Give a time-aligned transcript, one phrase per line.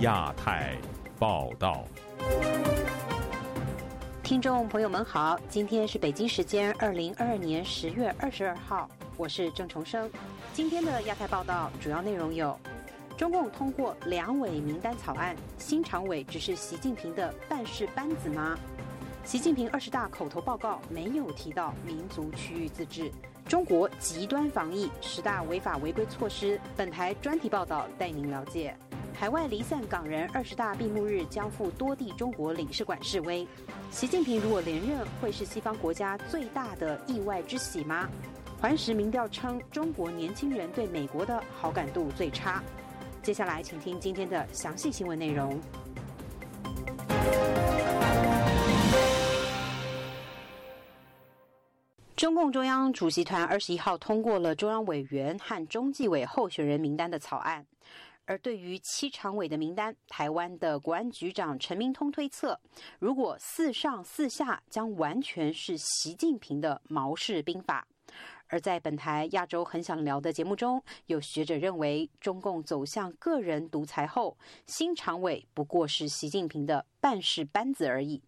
[0.00, 0.78] 亚太
[1.18, 1.84] 报道。
[4.22, 8.88] 听众朋友们好，今天是北京时间二零二二年十月二十二号，
[9.18, 10.10] 我是郑重生。
[10.54, 12.58] 今天的亚太报道主要内容有：
[13.14, 18.58] 中共通过两委名单草案，新常委只是习近平的办事班子吗？
[19.22, 23.12] 习近平二十大口头报告没有提到民族区域自治。
[23.46, 28.74] 中国极端防疫十大违法违规措施，本台专题报道带您了解。
[29.20, 33.46] 海外离散港人二十大闭幕日将赴多地中国领事馆示威。
[33.90, 38.08] 习近平如果连任，会是西方国家最大的意外之喜吗？
[38.58, 42.62] 环时民调称，中国年轻人对美国的好感度最差。
[43.22, 45.60] 接下来，请听今天的详细新闻内容。
[52.16, 57.66] 中共中央主席团二十一号通过了中央委员和中纪委候选人名单的草案。
[58.30, 62.60] 而对于七常委的名单，台湾的国安局长陈明通推测，
[63.00, 67.84] 如果四上四下，将完全是习近平的毛氏兵法。
[68.46, 78.22] 而在本台亚洲很想聊的节目中，有学者认为，中共走向个人独裁后，新常委不过是习近平的办事班子而已。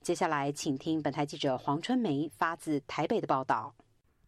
[0.00, 3.72] 接下来，请听本台记者黄春梅发自台北的报道。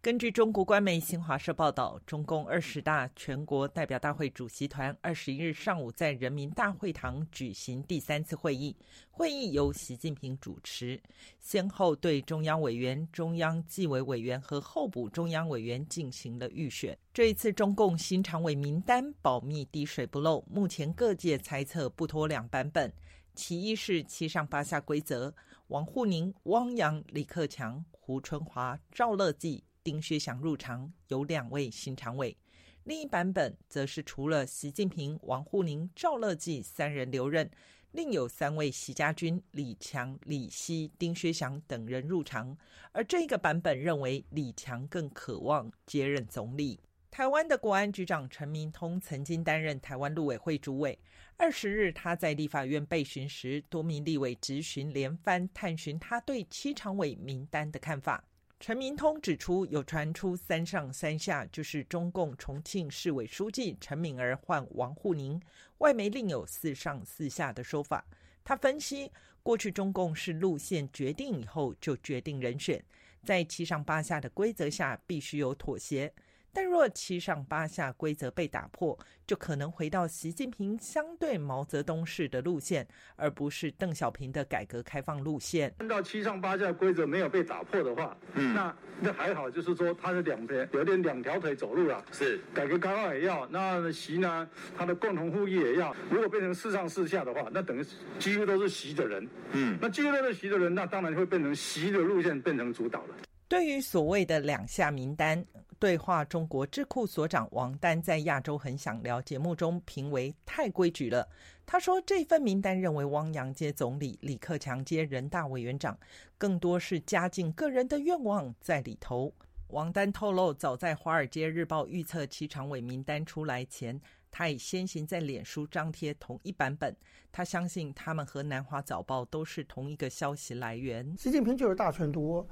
[0.01, 8.77] 根据中国官媒新华社报道，中共二十大全国代表大会主席团二十一日上午在人民大会堂举行第三次会议，
[9.11, 11.03] 会议由习近平主持，
[11.41, 16.97] 先后对中央委员、中央纪委委员和候补中央委员进行了预选。
[17.13, 22.93] 这一次中共新常委名单保密滴水不漏，目前各界猜测不脱两版本，
[23.35, 25.35] 其一是七上八下规则，
[25.67, 29.65] 王沪宁、汪洋、李克强、胡春华、赵乐际。
[29.89, 32.37] 丁薛祥入场，有两位新常委；
[32.85, 37.51] 另一版本则是除了习近平、王沪宁、赵乐际三人留任，
[37.93, 42.55] 另有三位习家军李强、李希、丁薛祥等人入场。
[42.93, 46.79] 而这个版本认为李强更渴望接任总理。
[47.11, 50.99] 台湾的国安局长陈明通曾经担任台湾陆委会主委。
[51.39, 58.23] 二十日，他在立法院被询时，多名立委质询连番探寻他对七常委名单的看法。
[58.61, 65.41] 陈明通指出，有传出三上三下，就是中共重庆市委书记陈敏儿换王沪宁，
[65.79, 68.05] 外媒另有四上四下的说法。
[68.43, 69.13] 他分析，
[69.45, 72.85] 过去中共是路线决定以后就决定人选，
[73.23, 76.13] 在七上八下的规则下，必须有妥协。
[76.53, 82.87] 但若七上八下规则被打破，就可能回到习近平相对毛泽东式的路线，
[83.17, 85.73] 而不是邓小平的改革开放路线。
[85.79, 92.05] 按照七上八下规则没有被打破的话，嗯，那那还好，就是说他的两边有点两条腿走路了。
[92.11, 95.95] 是改革开放也要，那习呢，他的共同富裕也要。
[96.11, 97.85] 如果变成四上四下的话，那等于
[98.19, 99.29] 几乎都是习的人。
[99.53, 103.15] 嗯，那几乎都是习的人，那当然会变成习的路线变成主导了。
[103.47, 105.45] 对于所谓的两下名单。
[105.79, 111.29] 对话中国智库所长王丹在《亚洲很想聊》节目中评为太规矩了。
[111.65, 115.97] 他说，这份名单认为汪洋接总理，李克强接人大委员长，
[116.37, 119.33] 更多是嘉靖个人的愿望在里头。
[119.69, 124.01] 王丹透露，早在《华尔街日报》预测其常委名单出来前。
[124.39, 126.95] 他已先行在脸书张贴同一版本，
[127.33, 131.13] 他相信他们和南华早报都是同一个消息来源。
[131.19, 132.47] 习近平就是大权独，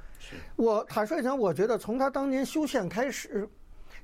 [0.56, 3.48] 我坦率讲，我觉得从他当年修宪开始，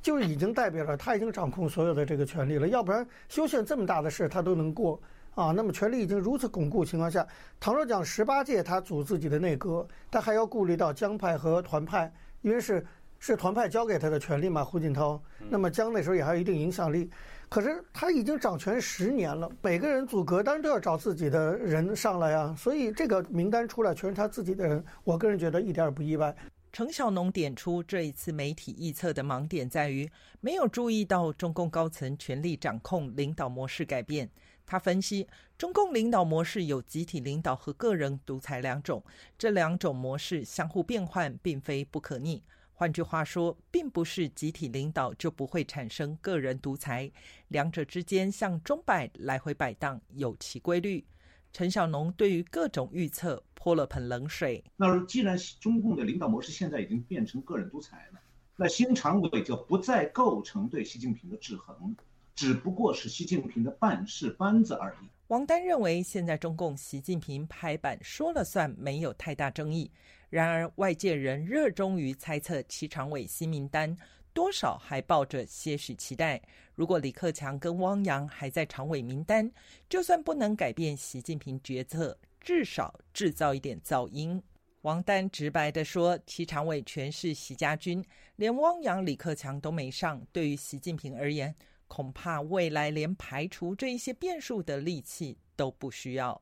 [0.00, 2.69] 就已经代表了他已经掌控所有的这个权利了。
[2.69, 5.03] 要不然修宪这么大的事他都能过
[5.34, 7.26] 啊，那么权力已经如此巩固情况下，
[7.59, 12.87] 倘若讲十八届他组自己的内阁，他还要顾虑到江派和团派，因为是
[13.19, 15.20] 是团派交给他的权利嘛，胡锦涛，
[15.50, 17.10] 那么江那时候也还有一定影响力。
[17.53, 26.35] 可是他已经掌权十年了，每个人组阁当然都要找自己的人上来啊，所以这个名单出来全是他自己的人，我个人觉得一点也不意外。
[26.73, 30.11] 程晓农点出这一次媒体预测的盲点在于
[30.41, 34.31] 没有注意到中共高层权力掌控领导模式改变。
[34.65, 35.29] 他分析，
[35.59, 39.05] 中共领导模式有集体领导和个人独裁两种，
[39.37, 42.43] 这两种模式相互变换，并非不可逆。
[42.82, 47.08] 换句话说，并不是集体领导就不会产生个人独裁，
[47.46, 51.06] 两者之间像钟摆来回摆荡，有其规律。
[51.52, 54.64] 陈小农对于各种预测泼了盆冷水。
[54.75, 58.19] 那既然中共的领导模式现在已经变成个人独裁了，
[58.56, 61.94] 那新常委就不再构成对习近平的制衡，
[62.35, 65.06] 只不过是习近平的办事班子而已。
[65.28, 69.88] 王丹认为，现在中共习近平拍板说了算，没有太大争议。
[70.32, 73.94] 然而，外界仍热衷于猜测七常委新名单，
[74.32, 76.40] 多少还抱着些许期待。
[76.75, 79.52] 如果李克强跟汪洋还在常委名单，
[79.90, 84.43] 就算不能改变习近平决策，至少制造一点噪音。
[84.81, 88.02] 王丹直白地说：“七常委全是习家军，
[88.37, 90.19] 连汪洋、李克强都没上。
[90.32, 91.55] 对于习近平而言，
[91.88, 96.40] 恐怕未来连排除这一些变数的力气都不需要。”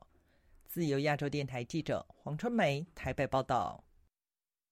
[0.73, 3.83] 自由亚洲电台记者黄春梅台北报道。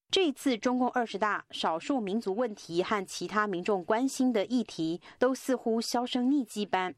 [0.10, 6.96] 这次中共二十大，少数民族问题和其他民众关心的议题都似乎销声匿迹般。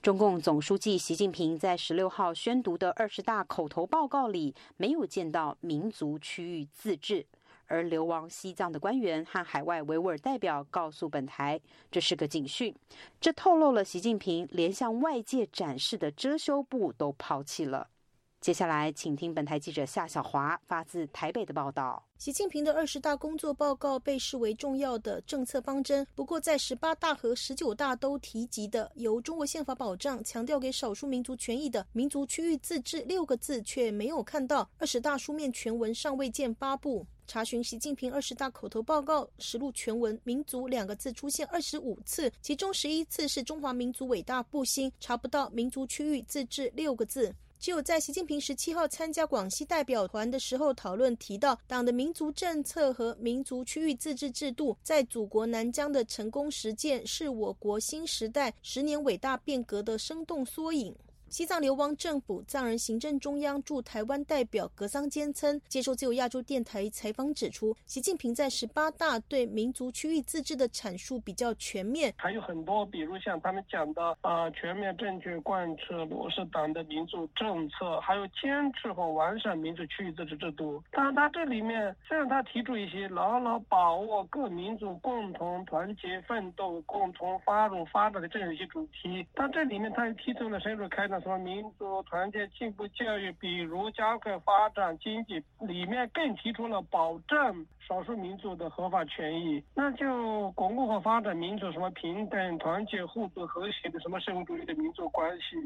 [0.00, 7.26] 中共总书记习近平在十六号宣读的二十大口头报告里，没有见到民族区域自治。
[7.66, 11.60] 而流亡西藏的官员和海外维吾尔代表告诉本台，
[11.90, 12.72] 这是个警讯。
[13.20, 17.88] 这透露了习近平连向外界展示的遮羞布都抛弃了。
[18.44, 22.04] 接下来，请听本台记者夏小华发自台北的报道。
[22.18, 34.68] 习近平的二十大工作报告被视为重要的政策方针，不过在十八大和十九大都提及的由中国宪法保障、强调给少数民族权益的“民族区域自治”六个字却没有看到。
[34.76, 37.06] 二十大书面全文尚未见发布。
[37.26, 47.34] 查询习近平二十大口头报告实录全文，“民族”两个字出现二十五次，其中十一次是中华民族伟大复兴，查不到“民族区域自治”六个字。
[47.64, 60.94] 只有在习近平十七号参加广西代表团的时候讨论提到，党的民族政策和民族区域自治制度在祖国南疆的成功实践，是我国新时代十年伟大变革的生动缩影。
[61.34, 80.80] 西藏流亡政府藏人行政中央驻台湾代表格桑坚称，接受自由亚洲电台采访指出，习近平在十八大对民族区域自治的阐述比较全面，还有很多，比如像他们讲的啊，全面正确贯彻落实党的民族政策，还有坚持和完善民族区域自治制度。
[80.92, 91.20] 当然，他这里面虽然他提出一些牢牢把握各民族共同团结奋斗、共同发展发展的这样一些主题，但这里面他也提出了深入开展。
[91.24, 105.56] 说民族团结进步教育，比如加快发展经济，里面更提出了保证少数民族的合法权益，那就巩固和发展民族什么平等、团结、互助、和谐的什么社会主义的民族关系。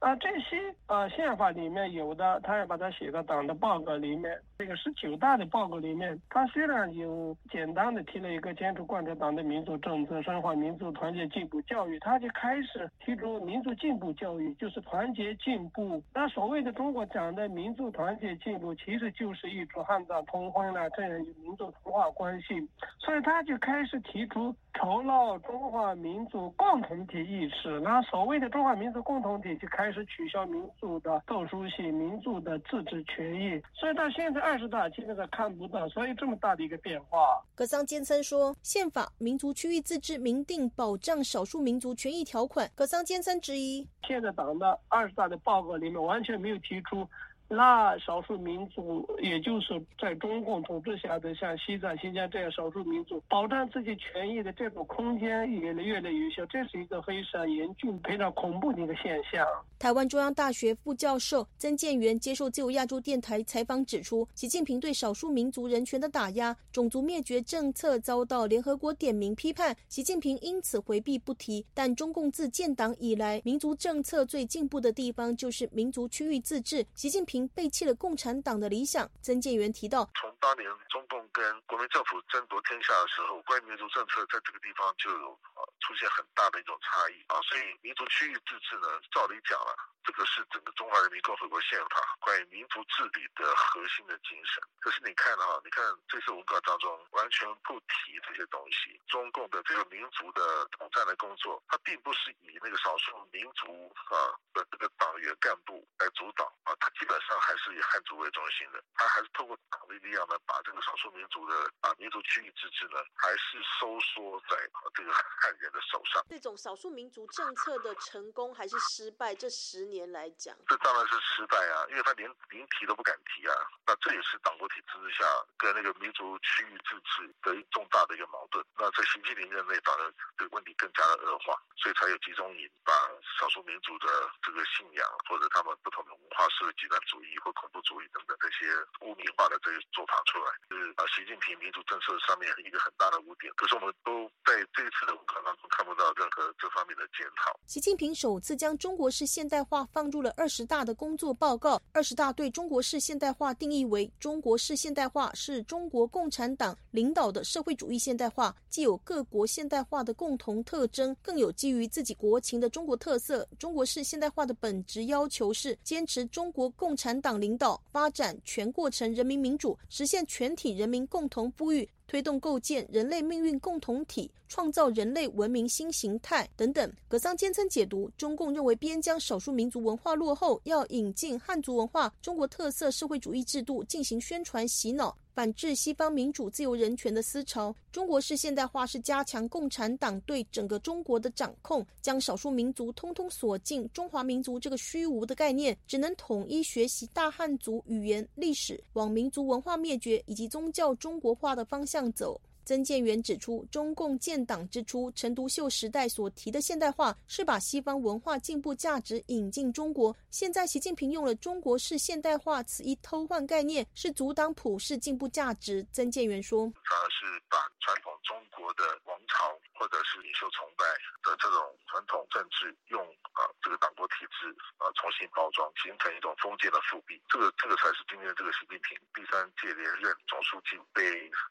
[0.00, 0.56] 啊，这些
[0.86, 4.38] 啊宪法里面有的，他要把它写到党的报告里面。
[4.56, 16.00] 这个十九大的报告里面，他虽然有简单的提了一个坚持贯彻党的民族政策，深化民族团结进步教育，他就开始提出民族进步教育，就是团结进步。
[16.14, 22.54] 那所谓的中国讲的民族团结进步，其实就是一种汉藏通婚了这样一民族同化关系。
[22.98, 27.80] 所以他就开始提出酬劳中华民族共同体意识。
[27.80, 29.87] 那所谓的中华民族共同体就开。
[29.88, 37.42] 开始取消民族的特殊性、民族的自治权益，所以到现在二十大基本上看不到，所以这么大的一个变化。
[37.54, 42.70] 格桑坚森说，宪法民族区域自治明定保障少数民族权益条款。
[42.74, 47.08] 格桑坚森质疑，现在党的二十大的报告里面完全没有提出。
[47.50, 59.46] 那少数民族，也就是在中共统治下的像西藏、新疆这样少数民族，保障自己权益的这种空间也越来越小，这是一个非常严峻、非常恐怖的一个现象。
[59.78, 71.64] 台湾中央大学副教授曾建元接受自由亚洲电台采访指出，习近平对少数民族人权的打压、种族灭绝政策遭到联合国点名批判，习近平因此回避不提。
[71.72, 76.84] 但中共自建党以来，民族政策最进步的地方就是民族区域自治。
[76.94, 77.37] 习近平。
[77.48, 79.08] 背弃了共产党的理想。
[79.22, 85.38] 曾建元提到，从当年中共跟国民政府争夺天下的时候，关于民族政策在这个地方就有
[85.80, 89.76] 出现很大的一种差异啊，所以民族区域自治呢，照理讲了。
[90.04, 94.56] 这个是整个中华人民共和国宪法关于民族治理的核心的精神。
[94.80, 98.98] 可是你看哈，你看这次文稿当中完全不提这些东西。
[99.06, 108.82] 中共的这个民族的统战的工作，它并不是以那个少数民族啊的这个党员干部来主导啊，它基本上还是以汉族为中心的。
[108.94, 114.56] 他还是透过党的力量呢，把这个少数民族的啊民族区域自治呢，还是收缩在
[114.94, 116.24] 这个汉人的手上。
[116.28, 120.08] 这种少数民族政策的成功还是失败，这十年。
[120.08, 123.52] 来讲，这当然是失败啊，因为他连连提都不敢提啊。
[123.84, 125.24] 那这也是党国体制之下
[125.58, 128.64] 跟那个民族区域自治的重大的一个矛盾。
[128.78, 132.92] 那在习近平任内，当然这个问题更加的恶化，所以才有集中营把
[133.38, 134.08] 少数民族的
[134.40, 138.70] 这个信仰或者他们不同的文化设极端主义或恐怖主义等等这些
[139.02, 143.50] 污名化的这些做法出来，是啊，习近平民族政策上面一个很大的污点。
[143.58, 147.50] 可是我们都在这一次的文章当中看不到任何这方面的检讨。
[147.66, 151.82] 习近平首次将中国式现代化放入了二十大的工作报告。
[151.90, 163.44] 二十大对中国式现代化定义为：中国式现代化是中国共产党领导的社会主义现代化，既有各国现代化的共同特征，更有基于自己国情的中国特色。
[163.58, 171.88] 中国式现代化的本质要求是坚持中国共产党领导，发展全过程人民民主，实现全体人民共同富裕。
[172.08, 176.90] 推动构建人类命运共同体，创造人类文明新形态等等。
[177.06, 185.14] 格桑坚称解读，中共认为边疆少数民族文化落后，要引进汉族文化、中国特色社会主义制度进行宣传洗脑。
[185.38, 187.72] 反制西方民主、自由、人权的思潮。
[187.92, 202.40] 中国式现代化是加强共产党对整个中国的掌控，将少数民族通通锁进中华民族这个虚无的概念，只能统一学习大汉族语言、历史，往民族文化灭绝以及宗教中国化的方向走。
[202.68, 210.14] 曾建元指出，中共建党之初，陈独秀时代所提的现代化是把西方文化进步价值引进中国。
[210.28, 215.80] 现在习近平用了“中国式现代化”此一偷换概念，是阻挡普世进步价值。
[215.92, 219.48] 曾建元说：“他是把传统中国的王朝
[219.80, 220.84] 或者是领袖崇拜
[221.24, 221.56] 的这种
[221.88, 223.00] 传统政治，用
[223.32, 227.16] 啊这个党国体制啊重新包装，形成一种封建的复辟。
[227.32, 231.00] 这个这个才是今天这个习近平第三届连任总书记被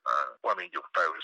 [0.06, 0.14] 呃
[0.46, 0.70] 外面”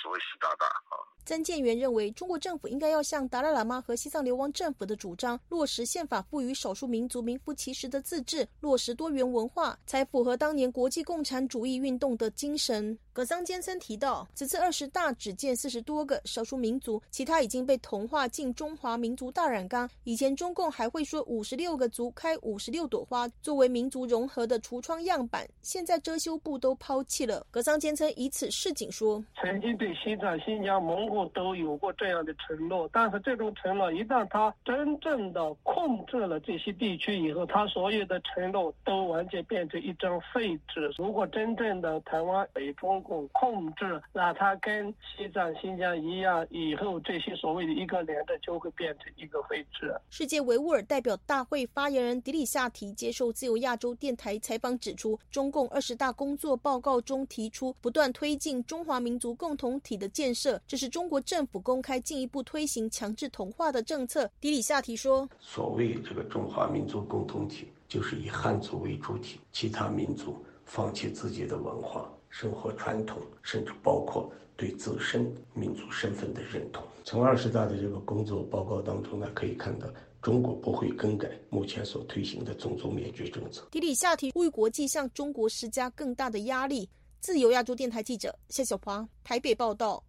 [0.02, 12.98] 所谓习大大啊，曾建元认为，中国政府应该要向达赖喇嘛和西藏流亡政府的主张，落实宪法赋予少数民族名副其实的自治，落实多元文化，才符合当年国际共产主义运动的精神。
[13.14, 19.88] 葛桑坚森提到，此次二十大只见四十多个少数民族，其他已经被同化进中华民族大染缸。
[20.04, 27.46] 以前中共还会说五十六个族开五十六朵花，作为民族融合的橱窗样板，现在遮羞布都抛弃了。
[27.52, 40.92] 葛桑坚森以此示警说：曾经对西藏、新疆、蒙古都有过这样的承诺，但是这种承诺一旦他真正的控制了这些地区以后，他所有的承诺都完全变成一张废纸。
[40.98, 49.94] 如果真正的台湾北中共控制，那它跟西藏、新疆一样，以后这些所谓的一个连的就会变成一个废纸。
[50.10, 64.30] 世界维吾尔代表大会发言人迪里夏提接受自由亚洲电台采访指出，中共二十大工作报告中提出，不断推进中华民族共同体的建设，这是中国政府公开进一步推行强制同化的政策。
[64.40, 76.84] 迪里夏提说：“所谓这个中华民族共同体，就是以汉族为主体，其他民族放弃自己的文化。”生活传统，甚至包括对自身民族身份的认同。
[77.04, 79.88] 从二十大的这个工作报告当中呢，可以看到，
[80.20, 83.68] 中国不会更改目前所推行的种族灭绝政策。
[83.70, 86.90] 迪里夏提为国际向中国施加更大的压力。
[87.20, 90.04] 自由亚洲电台记者谢小华台北报道。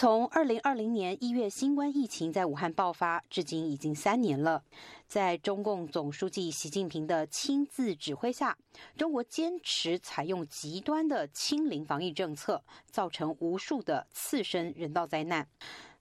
[0.00, 4.62] 从二零二零年一月新冠疫情在武汉爆发，至今已经三年了。
[5.08, 8.56] 在中共总书记习近平的亲自指挥下，
[8.96, 15.48] 中国坚持采用极端的清零防疫政策，造成无数的次生人道灾难。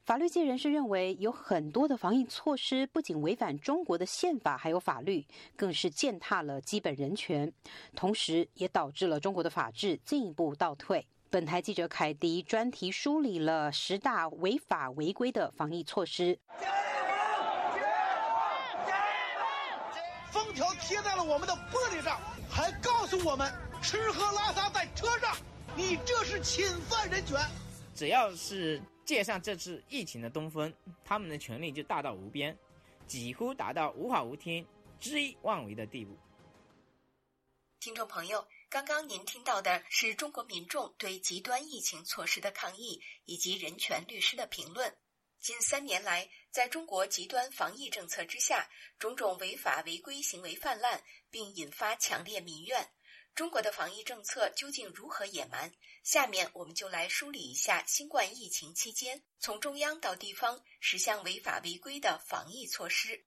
[0.05, 5.25] 法律界人士认为，有很多的防疫措施不仅违反中国的宪法还有法律，
[5.55, 7.51] 更是践踏了基本人权，
[7.95, 11.07] 同时也导致了中国的法治进一步倒退。
[11.29, 16.39] 本台记者凯迪专题梳理了十大违法违规的防疫措施。
[20.31, 22.17] 封条贴在了我们的玻璃上，
[22.49, 25.35] 还告诉我们吃喝拉撒在车上，
[25.75, 27.37] 你这是侵犯人权。
[27.93, 32.57] 只要是借上这次疫情的东风，他们的权力就大到无边，
[33.05, 34.65] 几乎达到无法无天、
[35.01, 36.15] 恣意妄为的地步。
[37.81, 38.45] 听众朋友。
[38.77, 44.95] 刚刚您听到的是中国民众对极端疫情措施的抗议，以及人权律师的评论。
[45.39, 48.69] 近三年来，在中国极端防疫政策之下，
[48.99, 52.87] 种种违法违规行为泛滥，并引发强烈民怨。
[53.33, 55.73] 中国的防疫政策究竟如何野蛮？
[56.03, 63.25] 下面我们就来梳理一下新冠疫情期间从中央到地方十项违法违规的防疫措施。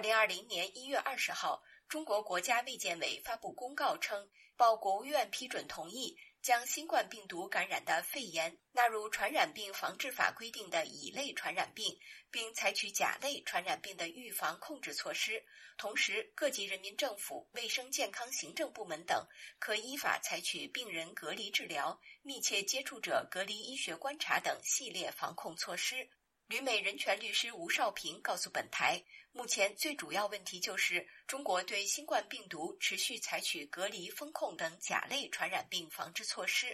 [0.00, 4.26] 二零二零年一月二十号，中国国家卫健委发布公告称，
[4.56, 11.94] 报国务院批准同意，将新冠病毒感染的肺炎纳入传染病防治法规定的乙类传染病，
[12.30, 15.44] 并采取甲类传染病的预防控制措施。
[15.76, 19.22] 同时，各级人民政府、卫生健康行政部门等
[19.58, 26.08] 可依法采取病人隔离治疗、密切接触者隔离医学观察等系列防控措施。
[26.46, 29.00] 旅美人权律师吴少平告诉本台，
[29.32, 36.66] 目前最主要问题就是中国对新冠病毒持续采取隔离、封控等甲类传染病防治措施，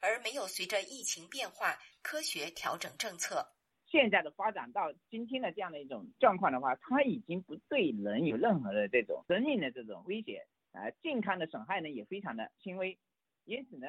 [0.00, 3.44] 而没有随着疫情变化科学调整政策。
[3.86, 12.96] 现在的发展到今天的这样的一种状况的话，它已经不对人有任何的这种生命的这种威胁，啊，健康的损害呢也非常的轻微，
[13.44, 13.86] 因此呢，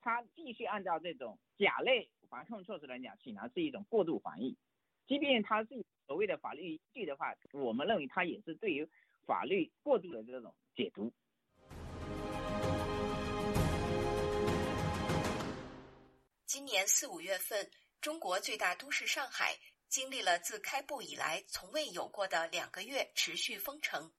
[0.00, 4.56] 它继续按照这种甲类防控措施来讲，显然是一种过度防疫。
[5.06, 8.88] 即便它是所谓的法律依据的话，我们认为它也是对于
[9.26, 11.12] 法律过度的这种解读。
[16.46, 19.56] 今年四五月份，中国最大都市上海
[19.88, 24.12] 经历了自开埠以来从未有过的两个月持续封城。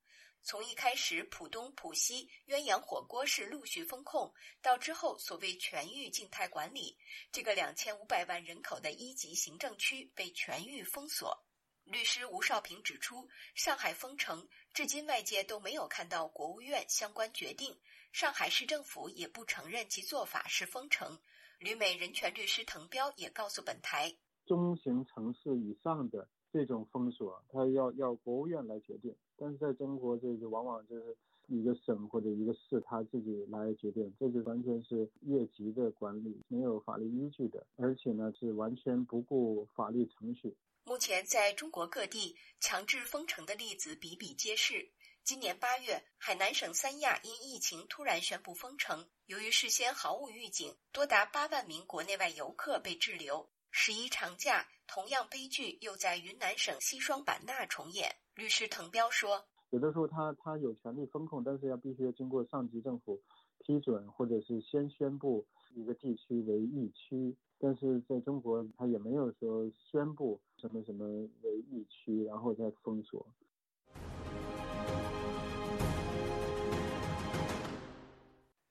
[0.45, 6.97] 从一开始浦东、浦西鸳鸯火锅式陆续封控，到之后所谓全域静态管理，
[7.31, 11.45] 这个两千五百万人口的一级行政区被全域封锁。
[11.85, 17.75] 律师吴少平指出，上海封城至今外界都没有看到国务院相关决定，
[18.11, 21.17] 上海市政府也不承认其做法是封城。
[21.59, 24.13] 旅美人权律师滕彪也告诉本台，
[24.45, 26.27] 中型城市以上的。
[26.53, 40.55] 这种封锁，它要要国务院来决定，但是在中国，这个往往就是一个省或者一个市他自己来决定，这就完全是越级的管理，没有法律依据的，而且呢是完全不顾法律程序。
[40.85, 44.91] 目前在中国各地强制封城的例子比比皆是。
[45.23, 53.49] 今年八月，海南省三亚因疫情突然宣布封城，由于事先毫无预警，多达八万名国内外游客被滞留。
[53.71, 58.13] 十一长假，同样悲剧又在云南省西双版纳重演。
[58.35, 63.21] 律师滕彪说：“有的时候他他有权利封控，但是要必须要经过上级政府
[63.59, 67.33] 批准，或者是先宣布一个地区为疫区。
[67.57, 71.05] 但是在中国，他也没有说宣布什么什么
[71.41, 73.27] 为疫区，然后再封锁。”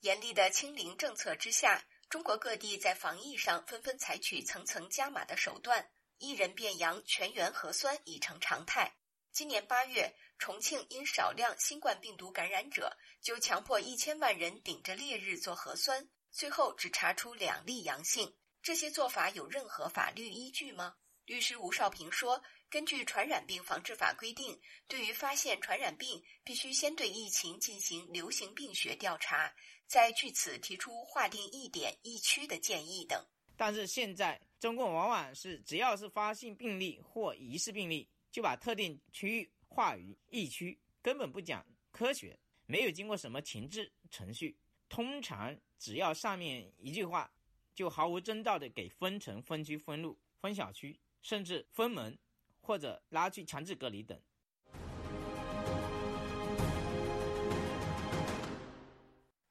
[0.00, 1.84] 严厉的清零政策之下。
[2.08, 8.94] 中国各地在防疫上纷纷采取层层加码的手段，一人变阳全员核酸已成常态。
[9.30, 18.34] 今年八月，重庆因少量新冠病毒感染者，就强迫一千万人顶着烈日做核酸，最后只查出两例阳性。
[18.60, 20.96] 这些做法有任何法律依据吗？
[21.26, 24.58] 律师吴少平说：“根据《传染病防治法》规定，
[24.88, 29.52] 对于发现传染病，必须先对疫情进行流行病学调查。”
[29.86, 33.22] 再据此提出划定一点疫区的建议等，
[33.58, 44.56] 但是现在中共往往是只要是发现病例或疑似病例，就把特定区域划于疫区，根本不讲科学，没有经过什么前置程序，
[44.88, 47.30] 通常只要上面一句话，
[47.74, 52.18] 就毫无征兆的给分成分区、分路、分小区，甚至封门
[52.60, 54.20] 或者拉去强制隔离等。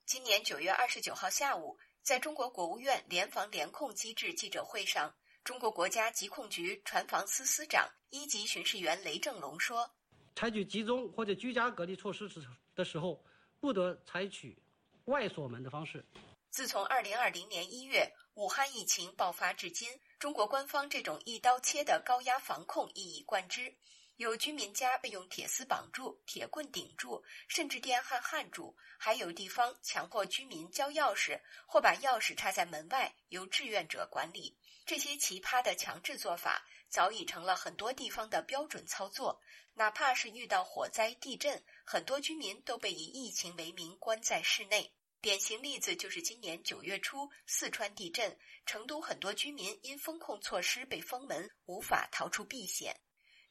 [0.06, 9.90] 今年九月二十九号下午，在中国国务院联防联控机制记者会上，中国国家疾控局船防司司长、一级巡视员雷正龙说
[10.36, 12.42] ：“采取集中或者居家隔离措施时
[12.76, 13.24] 的时候，
[13.62, 14.62] 不得采取
[15.06, 16.06] 外锁门的方式。”
[16.52, 19.90] 自从二零二零年一月武汉疫情爆发至今，
[20.22, 23.76] 中国官方这种一刀切的高压防控一以贯之。
[24.18, 34.56] 有居民家被用铁丝绑住、铁棍顶住，甚至电焊焊住；还有地方强迫居民交钥匙，或把钥匙插在门外，由志愿者管理。
[34.86, 39.42] 这些奇葩的强制做法，早已成了很多地方的标准操作。
[39.74, 44.94] 哪怕是遇到火灾、地震，很多居民都被以疫情为名关在室内。
[45.22, 53.00] 典型例子就是今年九月初四川地震，成都很多居民因风控措施被封门，无法逃出避险。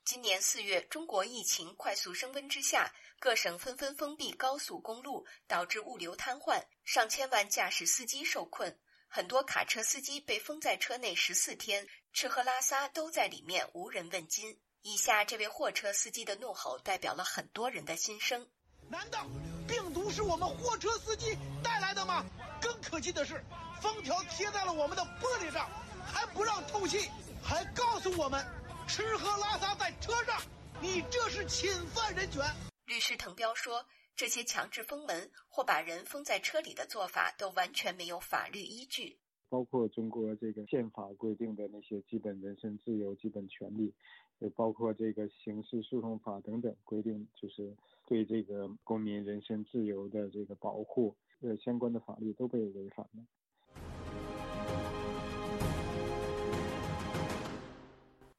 [0.04, 14.60] 今年四月，中国疫情快速升温之下，各省纷纷封闭高速公路，导致物流瘫痪，上千万驾驶司机受困，很多卡车司机被封在车内十四天，吃喝拉撒都在里面，无人问津。
[14.82, 18.50] 以下这位货车司机的怒吼，代表了很多人的心声：
[18.88, 19.24] 难道
[19.70, 22.26] 病毒是我们货车司机带来的吗？
[22.60, 23.40] 更可气的是，
[23.80, 25.70] 封条贴在了我们的玻璃上，
[26.04, 27.08] 还不让透气，
[27.40, 28.44] 还告诉我们。
[28.88, 30.42] 吃喝拉撒在车上，
[30.82, 32.44] 你这是侵犯人权。
[32.84, 39.20] 律师滕彪说：“这些强制封门或把人封在车里的做法都完全没有法律依据。
[39.48, 43.94] 包括中国这个宪法规定的那些基本人身自由、基本权利，
[44.40, 47.74] 也包括这个刑事诉讼法等等规定，就是
[48.06, 53.24] 对这个公民人身自由的这个保护，呃，相关的法律都被违反了。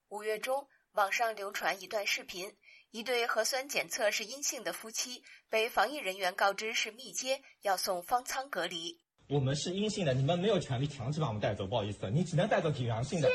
[0.10, 2.52] 五月中，网上流传一段视频，
[2.92, 9.01] 一对核酸检测是阴性的夫妻被防疫人员告知是密接，要送方舱隔离。
[9.32, 13.32] 我们是阴性的，你们没有权利强制把我们带走，不好意思，你只能带走体阳性的。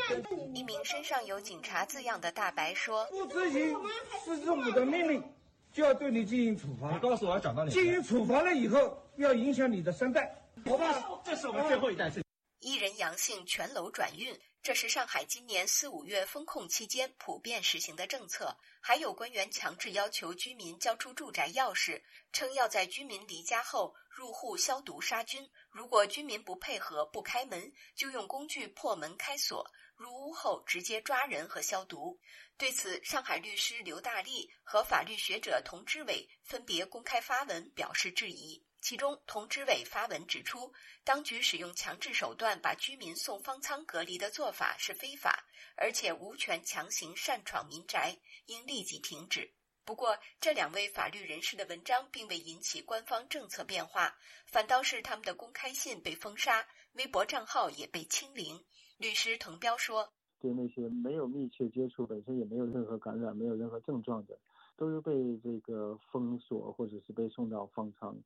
[0.52, 3.74] 一名身上有“警察”字样的大白说：“不执行
[4.22, 5.24] 市政府的命令，
[5.72, 6.92] 就要对你进行处罚。
[6.92, 7.70] 你告诉我要找到你。
[7.70, 11.02] 进行处罚了以后，要影响你的三代，好吧？
[11.24, 12.12] 这是我们最后一代。”
[12.60, 14.34] 一人阳性，全楼转运。
[14.66, 18.52] 这是上海今年四五月封控期间普遍实行的政策。
[18.80, 22.02] 还有官员强制要求居民交出住宅钥匙，
[22.32, 25.48] 称要在居民离家后入户消毒杀菌。
[25.70, 29.64] 如果居民不配合不开门，就用工具破门开锁。
[29.94, 32.18] 入屋后直接抓人和消毒。
[32.56, 38.65] 对此，上海律师刘大力和法律学者童之伟分别公开发文表示质疑。
[38.88, 40.72] 其中，童之伟发文指出，
[41.02, 45.44] 当局使用强制手段把居民送方舱隔离的做法是非法，
[45.74, 49.50] 而且无权强行擅闯民宅，应立即停止。
[49.84, 58.64] 不过，这两位法律人士的文章并未引起官方政策变化，反倒是他们的公开信被封杀，微博账号也被清零。
[58.98, 64.38] 律师滕彪说：“对那些没有密切接触、本身也没有任何感染、没有任何症状的，
[64.76, 68.16] 都是被这个封锁或者是被送到方舱。”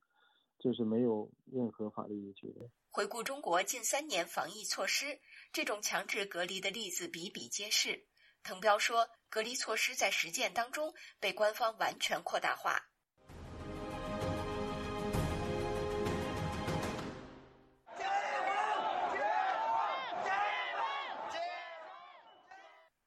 [0.62, 2.60] 这是没有任何法律依据的。
[2.90, 5.18] 回顾中国近三年防疫措施，
[5.52, 8.04] 这种强制隔离的例子比比皆是。
[8.42, 12.86] 滕彪说，隔离措施在实践当中被官方完全扩大化。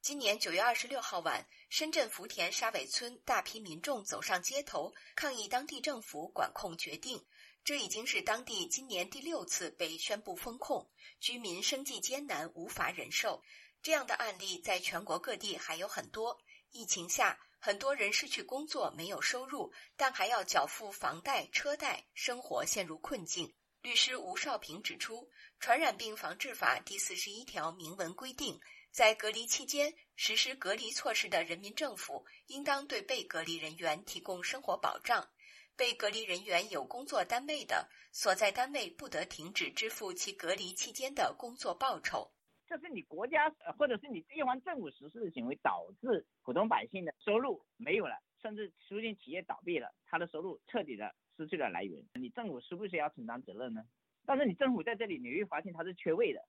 [0.00, 7.24] 今年九月二十六号晚，深圳福田沙尾村大批民众走上街头抗议当地政府管控决定。
[7.64, 10.86] 这已经是当地今年第六次被宣布封控，
[11.18, 13.42] 居民生计艰难，无法忍受。
[13.80, 16.38] 这样的案例在全国各地还有很多。
[16.72, 23.54] 疫情下，很多人失去工作，没有收入，但还要缴付房贷、车贷，生活陷入困境。
[23.80, 25.22] 律师吴少平指出，
[25.58, 35.30] 《传染病防治法》第四十一条明文规定，在隔离期间实施隔离措施的人民政府，应当对被隔离人员提供生活保障。
[35.76, 42.30] 被隔离人员有工作单位的，所在单位不得停止支付其隔离期间的工作报酬。
[42.66, 52.02] 这是你国家或者是你地方政府实施的行为，导致普通百姓的收入没有了，甚至出现企业倒闭了，他的收入彻底的失去了来源。
[52.14, 53.82] 你政府是不是要承担责任呢？
[54.24, 56.42] 但是你政府在这里，你会发现它是缺位的。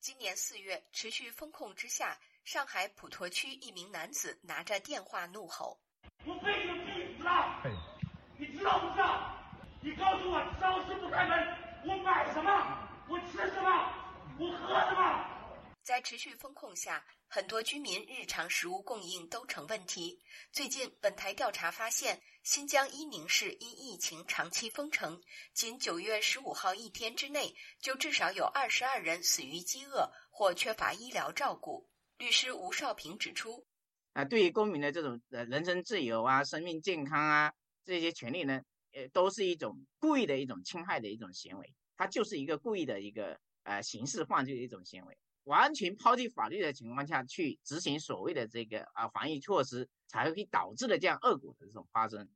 [0.00, 5.78] 今年四月，持续风控之下，上海普陀区一名男子拿着电话怒吼
[6.26, 7.62] ：“我被你必死啊！”
[8.40, 9.36] 你知道不知道？
[9.82, 11.38] 你告诉我，超市不开门，
[11.84, 12.50] 我买什么？
[13.06, 13.92] 我吃什么？
[14.38, 15.26] 我喝什么？
[15.82, 20.18] 在持续风控下，很多居民日常食物供应都成问题。
[20.52, 25.20] 最近，本台调查发现，新疆伊宁市因疫情长期封城，
[25.52, 31.86] 仅九月十五号一天之内，就至少有二十二人死于饥饿或缺乏医疗照顾。
[32.16, 33.66] 律师吴少平指出，
[34.14, 37.52] 啊，对于公民的这种呃人身自由啊、生命健康啊。
[37.90, 52.28] 这些权利呢，呃，都是一种故意的一种侵害的一种行为，它就是一个故意的一个呃刑事犯罪的一种行为，完全抛弃法律的情况下去执行所谓的这个啊防疫措施，才会导致了这样恶果的这种发生。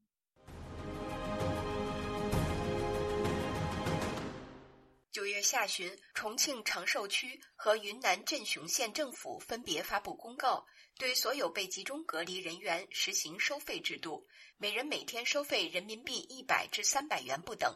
[5.14, 10.66] 九月下旬，重庆长寿区和云南镇雄县政府分别发布公告，
[10.98, 14.26] 对所有被集中隔离人员实行收费制度。
[14.56, 17.72] 每人每天收费人民币一百至三百元不等。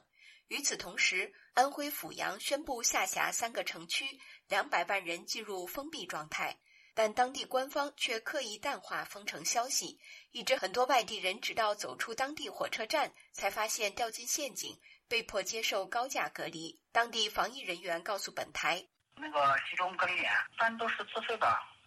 [0.48, 4.04] 与此同时，安徽阜阳宣布下辖三个城区
[4.48, 6.58] 两百万人进入封闭状态，
[6.92, 10.00] 但当地官方却刻意淡化封城消息，
[10.32, 14.76] 以致很多外地人直到走出当地火车站，才发现掉进陷阱，
[15.08, 16.78] 被迫接受高价隔离。
[16.92, 18.84] 当地防疫人员告诉本台
[19.16, 21.46] ：“那个集中隔离点，一般都是自费的，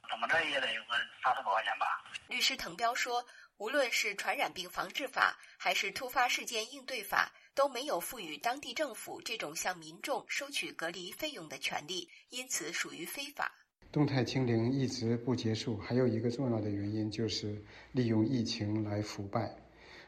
[0.10, 1.86] 怎么着也得有个三四百块钱吧。”
[2.28, 3.26] 律师滕彪说。
[3.58, 13.54] 无论是传染病防治法还是突发事件应对法，都没有赋予当地政府这种向民众收取隔离费用的权利，因此属于非法。
[13.92, 19.56] 动态清零一直不结束，还有一个重要的原因就是利用疫情来腐败。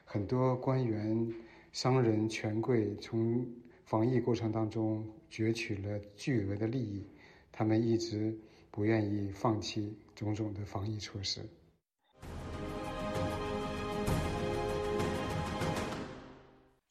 [0.03, 1.31] 很多官员
[1.73, 3.51] 商人权贵从
[3.83, 7.03] 防疫过程当中攫取了巨额的利益，
[7.51, 11.49] 他们一直不愿意放弃种种的防疫措施。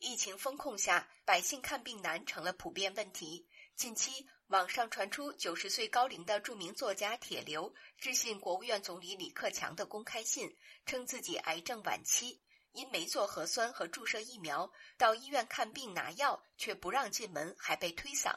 [0.01, 3.47] 疫情封控下，百姓看病难成了普遍问题。
[3.77, 12.41] 近期，网上传出九十岁高龄的著名作家铁流致信国务院总理李克强的公开信，称自己癌症晚期，
[12.73, 18.35] 因没做核酸和注射疫苗，到医院看病拿药却不让进门，还被推搡。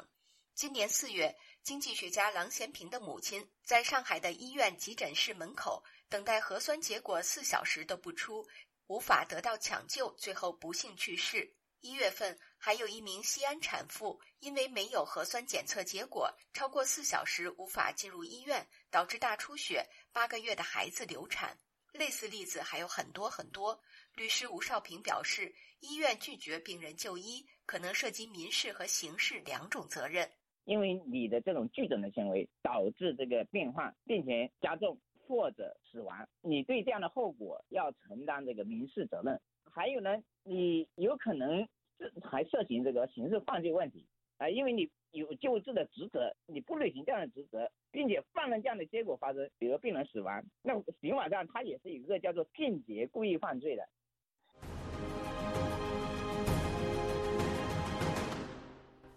[0.54, 8.46] 今年四月，经济学家郎咸平的母亲在上海的医院急诊室门口等待核酸结果四小时都不出，
[8.88, 11.54] 无法得到抢救，最后不幸去世。
[11.82, 21.60] 一月份，还有一名西安产妇因为没有核酸检测结果，超过四小时无法进入医院，导致大出血，八个月的孩子流产。
[21.92, 23.80] 类似例子还有很多很多。
[24.16, 30.26] 律师吴少平表示，医院拒绝病人就医，可能涉及民事和刑事两种责任。
[30.64, 34.98] 因为你的这种拒诊的行为导致这个病患病情加重
[35.28, 39.40] 或者死亡，你对这样的后果要承担这个民事责任。
[39.70, 41.68] 还有呢，你有可能
[42.00, 53.86] 这还涉及这个刑事犯罪问题啊，因为你有救治的职责，你不履行这样的职责，并且犯了这样的结果发生，比如病人死亡，那刑法上它也是有一个叫做间接故意犯罪的。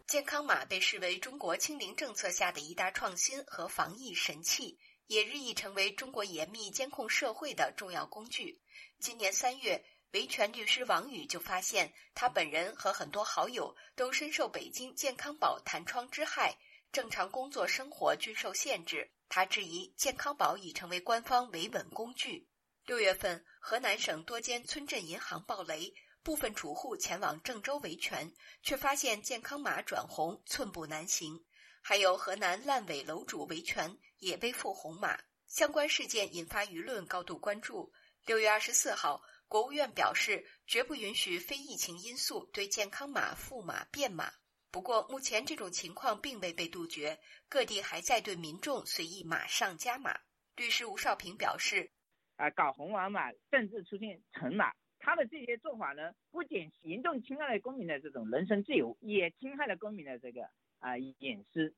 [0.09, 8.59] 健康码被视为中国清零政策下的一大创新和防疫神器，也日益成为中国严密监控社会的重要工具。
[8.99, 9.85] 今年三月。
[10.13, 16.57] 维权律师王宇就发现，他本人和很多好友都深受北京健康宝弹窗之害，
[16.91, 19.13] 正常工作生活均受限制。
[19.29, 22.49] 他质疑健康宝已成为官方维稳工具。
[22.87, 25.93] 六月份，河南省多间村镇银行暴雷，
[26.29, 28.31] 部分储户前往郑州维权，
[28.63, 31.43] 却发现健康码转红，寸步难行。
[31.81, 37.91] 还有河南烂尾楼主维权也被赋红码，相关事件引发舆论高度关注。
[38.27, 39.23] 六月二十四号。
[39.47, 44.31] 国务院表示，绝不允许非疫情因素对健康码赋码变码。
[44.71, 50.15] 不过，目前这种情况并未被杜绝，各地还在对民众随意码上加码。
[50.57, 51.91] 律师吴少平表示
[52.37, 54.71] ：“啊，搞红网码，甚至出现橙码，
[55.09, 60.43] 他的这些做法呢，不仅严重侵害了公民的这种人身自由，也侵害了公民的这个
[60.81, 61.75] 啊隐私。”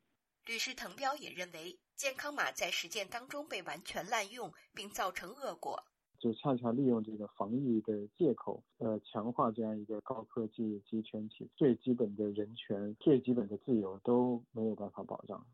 [0.47, 5.85] 律师滕彪也认为，健康码在实践当中被完全滥用，并造成恶果。
[6.19, 15.47] 就恰恰利用这个防疫的借口，呃，强化这样一个高科技集权体，最基本的人权、最基本的自由都没有办法保障。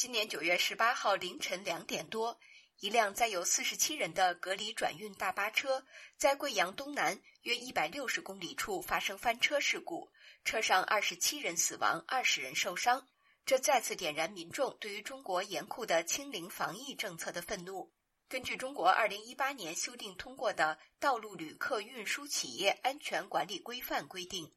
[0.00, 2.40] 今年九月十八号凌晨两点多，
[2.78, 5.84] 一辆载有四十七人的隔离转运大巴车
[6.16, 10.10] 在贵阳东南约一百六十公里处发生翻车事故，
[10.42, 13.06] 车上二十七人死亡，二十人受伤。
[13.44, 17.92] 这再次点燃民众对于中国严酷的清零防疫政策的愤怒。
[18.26, 24.50] 根据中国二零一八年修订通过的《道路旅客运输企业安全管理规范》规定，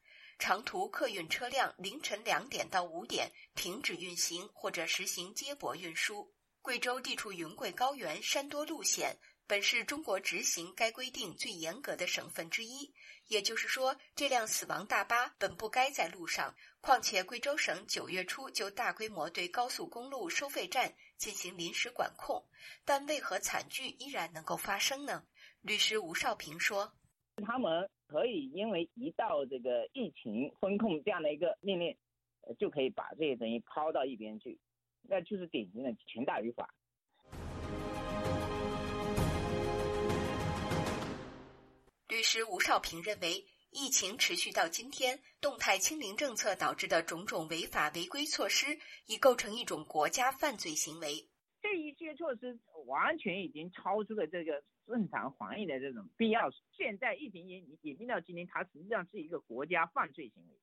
[0.43, 6.29] 长途客运车辆凌晨两点到五点停止运行或者实行接驳运输。
[6.61, 12.93] 贵州地处云贵高原，山多路险，本是中国执行该规定最严格的省份之一。
[13.27, 16.53] 也就是说，这辆死亡大巴本不该在路上。
[16.81, 22.45] 况且，贵州省九月初就大规模对高速公路收费站进行临时管控，
[22.83, 25.23] 但为何惨剧依然能够发生呢？
[25.61, 26.93] 律师吴少平说
[27.45, 31.97] ：“他们可以因为一到这个疫情风控这样的一个命令，
[32.59, 34.59] 就可以把这些东西抛到一边去，
[35.01, 36.73] 那就是典型的权大于法。”
[42.09, 43.45] 律师吴少平认为。
[43.75, 48.67] 疫情持续到今天，动态清零政策导致的种种违法违规措施，
[49.07, 51.27] 已构成一种国家犯罪行为。
[51.59, 56.49] 这一些措施完全已经超出了这个正常防疫的这种必要。
[56.71, 60.55] 现在疫情演演进到今天，它实际上是一个国家犯罪行为。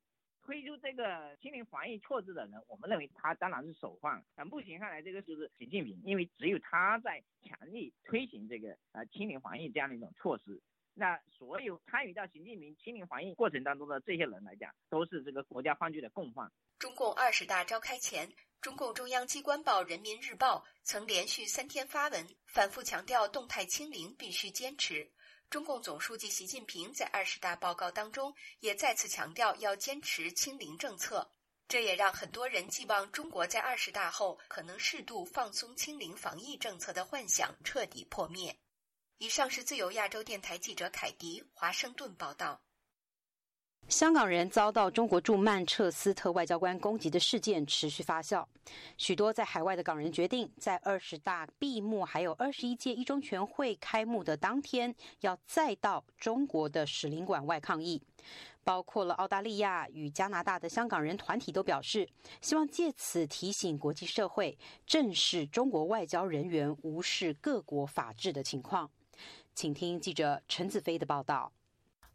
[0.42, 4.24] 推出这个清零防疫措施的人，我们认为他当然是首犯。
[4.35, 10.61] 啊，目前看来，这个就是习近平，因为只有他在强力推行这个呃清零防疫这样的一种措施。
[10.94, 16.50] 那所有参与到习近平清零防疫过程当中的这些人来讲，都是这个国家犯罪的共犯。
[16.78, 18.26] 中共二十大召开前，
[18.61, 25.11] 中共中央机关报《人民日报》曾连续三天发文，反复强调动态清零必须坚持。
[25.49, 31.33] 中共总书记习近平在二十大报告当中也再次强调要坚持清零政策，
[31.68, 38.55] 这也让很多人寄望中国在二十大后可能适度放松清零防疫政策的幻想彻底破灭。
[39.16, 42.62] 以上是自由亚洲电台记者凯迪华盛顿报道。
[43.90, 48.46] 香港人遭到中国驻曼彻斯特外交官攻击的事件持续发酵，
[48.96, 58.00] 许多在海外的港人决定在二十大闭幕还有二十一届一中全会开幕的当天，要再到中国的使领馆外抗议。
[58.62, 62.09] 包括了澳大利亚与加拿大的香港人团体都表示，
[62.40, 68.88] 希望借此提醒国际社会正视中国外交人员无视各国法治的情况。
[69.53, 71.50] 请听记者陈子飞的报道。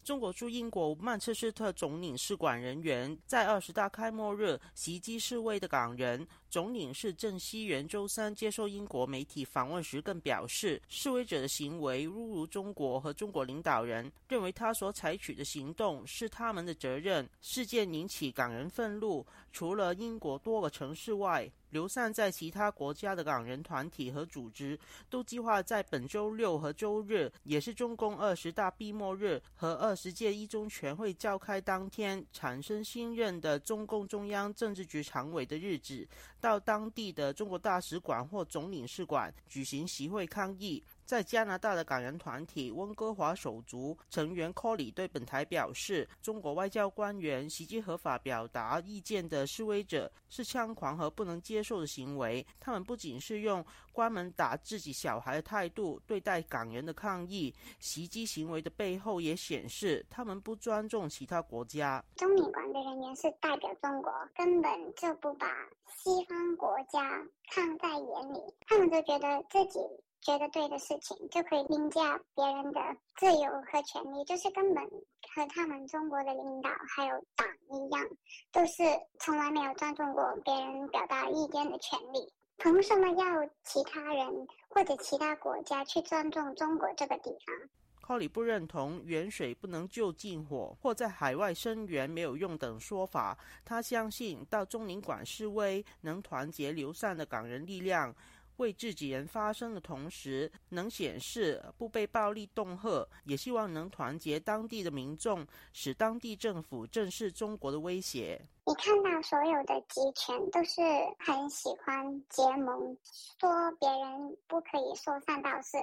[0.05, 6.27] 中国驻英国曼彻斯特总领事馆人员在二十大开幕日袭击示威的港人。
[6.49, 17.27] 总领事郑熙元周三接受英国媒体访问时更表示，示威者的行为侮辱中国和中国领导人，认为他所采取的行动是他们的责任。
[17.41, 24.79] 事件引起港人愤怒，除了英国多个城市外，流散在其他国家的港人团体和组织
[25.09, 36.07] 都计划在本周六和周日，也是中共二十大闭幕日和二十届一中全会召开当天，产生新任的中共中央政治局常委的日子。
[36.45, 40.83] 到当地的中国大使馆或总领事馆举行集会抗议。
[41.05, 52.45] 在加拿大的港人团体温哥华手足成员科里对本台表示，中国外交官员袭击合法表达意见的示威者是猖狂和不能接受的行为。
[52.59, 62.03] 他们不仅是用关门打自己小孩的态度对待港人的抗议，袭击行为的背后也显示他们不尊重其他国家。
[62.15, 65.47] 中领馆的人员是代表中国，根本就不把
[65.87, 69.79] 西方国家看在眼里，他们就觉得自己。
[70.25, 72.81] 觉得对的事情就可以凌驾别人的
[73.15, 78.03] 自由和权利，就是根本和他们中国的领导还有党一样，
[78.51, 78.81] 都是
[79.19, 82.33] 从来没有尊重过别人表达意见的权利。
[82.57, 84.27] 凭什么要其他人
[84.67, 87.69] 或者其他国家去尊重中国这个地方？
[88.01, 93.37] 科里不认同“远水不能救近火”或在海外声援没有用等说法。
[93.63, 98.15] 他相信到中领馆示威能团结流散的港人力量。
[98.57, 108.41] 为自己人发声的同时，能显示不被暴力恫吓，也希望能团结当地的民众，使当地政府正视中国的威胁。
[108.65, 110.81] 你看到所有的集权都是
[111.19, 112.97] 很喜欢结盟，
[113.39, 115.77] 说别人不可以说三道四。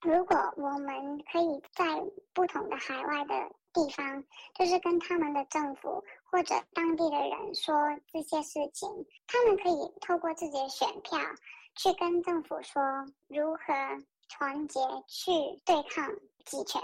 [0.00, 1.84] 如果我们可以在
[2.34, 3.34] 不同的海外的
[3.72, 4.22] 地方，
[4.54, 7.74] 就是跟他们的政府或者当地的人说
[8.12, 8.88] 这些事情，
[9.26, 11.18] 他们可以透过自己的选票。
[11.76, 12.82] 去跟政府说
[13.28, 13.72] 如何
[14.28, 15.30] 团结去
[15.64, 16.08] 对抗
[16.44, 16.80] 集权。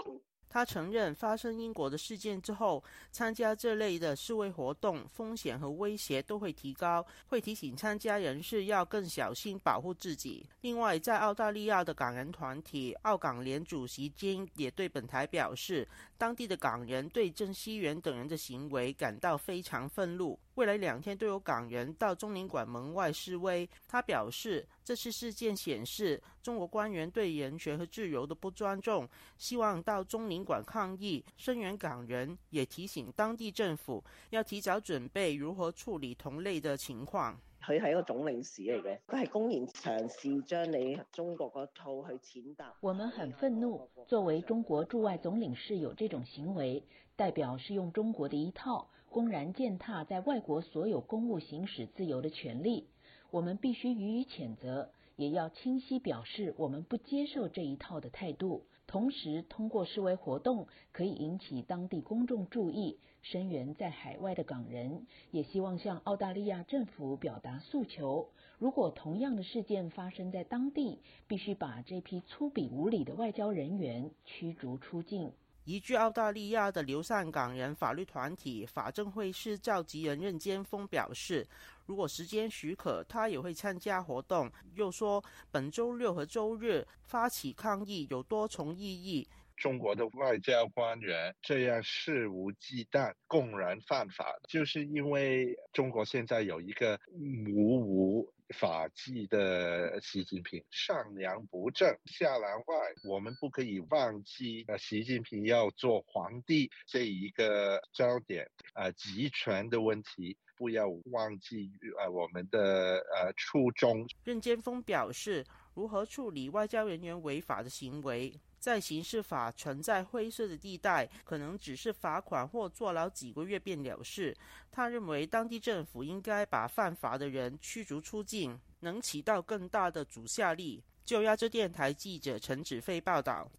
[0.53, 10.45] 他承认发生英国的事件之后，参加这类的示威活动风险和威胁都会提高，会提醒参加人士要更小心保护自己。
[10.59, 20.37] 另外，在澳大利亚的港人团体澳港联主席金也对本台表示，当地的港人对郑熙元等人的行为感到非常愤怒。
[20.55, 23.69] 未来两天都有港人到中领馆门外示威。
[23.87, 37.39] 他表示，这次事件显示中国官员对人权和自由的不尊重，希望到中领馆抗议，声援港人，也提醒当地政府要提早准备如何处理同类的情况。
[37.63, 42.73] 佢係一個總領事嚟嘅，佢係公然嘗試將你中國嗰套去踐踏。
[42.81, 46.83] 我們很憤怒，作為中國駐外總領事有這種行為，
[47.15, 48.89] 代表是用中國的一套。
[49.11, 52.87] 公然践踏在外国所有公务行使自由的权利，
[53.29, 58.63] 我们必须予以谴责，也要清晰表示我们不接受这一套的态度。
[58.87, 68.29] 同时，通过示威活动可以引起当地公众注意，声援在海外的港人，也希望向澳大利亚政府表达诉求。
[68.59, 75.33] 如果同样的事件发生在当地，必须把这批粗鄙无礼的外交人员驱逐出境。
[75.63, 81.47] 移居澳大利亞的流散港人法律團體法政會是召集人任堅峰表示，
[81.85, 84.51] 如果時間許可，他也會參加活動。
[84.73, 89.27] 又說，本周六和周日發起抗議有多重意義。
[89.55, 102.75] 中國的外交官員這樣肆無忌憚、公然犯法，就是因為中國現在有一個無無法纪的习近平，上梁不正下梁歪。
[103.03, 114.07] 我们不可以忘记，呃，习近平要做皇帝这一个焦点，呃，集权的问题，不要忘记，呃，我们的呃初衷。
[114.23, 118.33] 任建峰表示，如何处理外交人员违法的行为？
[118.61, 124.37] 在刑事法存在灰色的地带，可能只是罚款或坐牢几个月便了事。
[124.69, 130.83] 他认为当地政府应该把犯法的人驱逐出境，能起到更大的阻吓力。
[131.03, 133.51] 就亚洲电台记者陈子飞报道。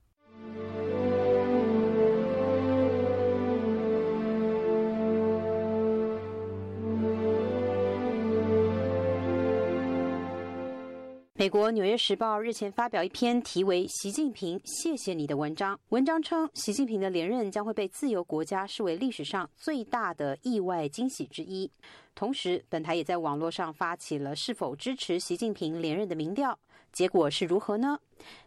[11.42, 15.76] 美国《纽约时报》日前发表一篇题为《习近平，谢谢你》的文章。
[15.88, 21.68] 文章称，习近平的连任将会被自由国家视为历史上最大的意外惊喜之一。
[22.14, 26.56] 同时，本台也在网络上发起了是否支持习近平连任的民调，
[26.92, 27.98] 结果是如何呢？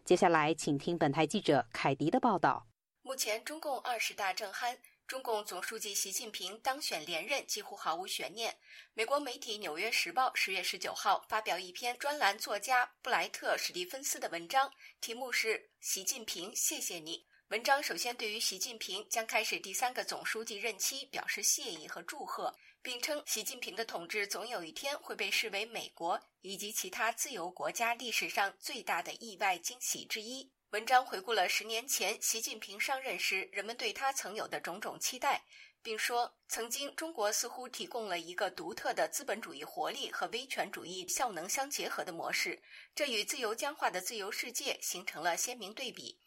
[0.06, 2.66] 接下来，请听本台记者凯迪的报道。
[3.02, 4.78] 目前，中共二十大正酣。
[5.08, 8.58] 中共总书记习近平当选连任几乎毫无悬念。
[8.96, 17.20] 美国媒体《纽约时报》十月十九号发表一篇专栏作家布莱特·史蒂芬斯的文章，题目是《习近平，谢谢你》。
[17.50, 22.52] 文章首先对于习近平将开始第三个总书记任期表示谢意和祝贺，
[22.82, 30.52] 并称习近平的统治总有一天会被视为美国以及其他自由国家历史上最大的意外惊喜之一。
[30.76, 35.42] 文章回顾了十年前习近平上任时人们对他曾有的种种期待，
[35.82, 42.62] 并说，曾经中国似乎提供了一个独特的资本主义活力和威权主义效能相结合的模式，
[42.94, 46.20] 这与自由僵化的自由世界形成了鲜明对比。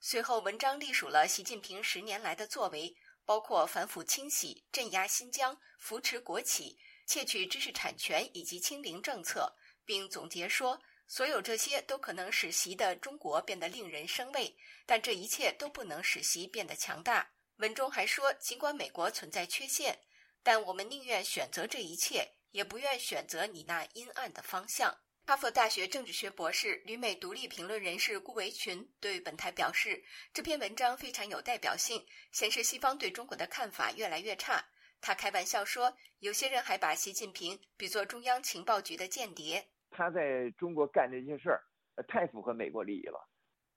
[0.00, 2.94] 随后，文章隶属了习近平十年来的作为，
[3.24, 6.78] 包括反腐清洗、镇压新疆、扶持国企、
[7.08, 10.80] 窃取知识产权以及清零政策，并总结说。
[11.08, 17.30] 所有这些都可能使习的中国变得令人生畏，但这一切都不能使习变得强大。
[17.56, 19.98] 文中还说，尽管美国存在缺陷，
[20.42, 24.98] 但我们宁愿选择这一切，也不愿选择你那阴暗的方向。
[25.24, 34.64] 哈佛大学政治学博士、旅美独立评论人士顾维群对本台表示，这篇文章非常有代表性，显示西方对中国的看法越来越差。
[35.00, 39.68] 他开玩笑说，有些人还把习近平比作中央情报局的间谍。
[39.90, 41.62] 他在中国干这些事儿，
[42.08, 43.28] 太符合美国利益了。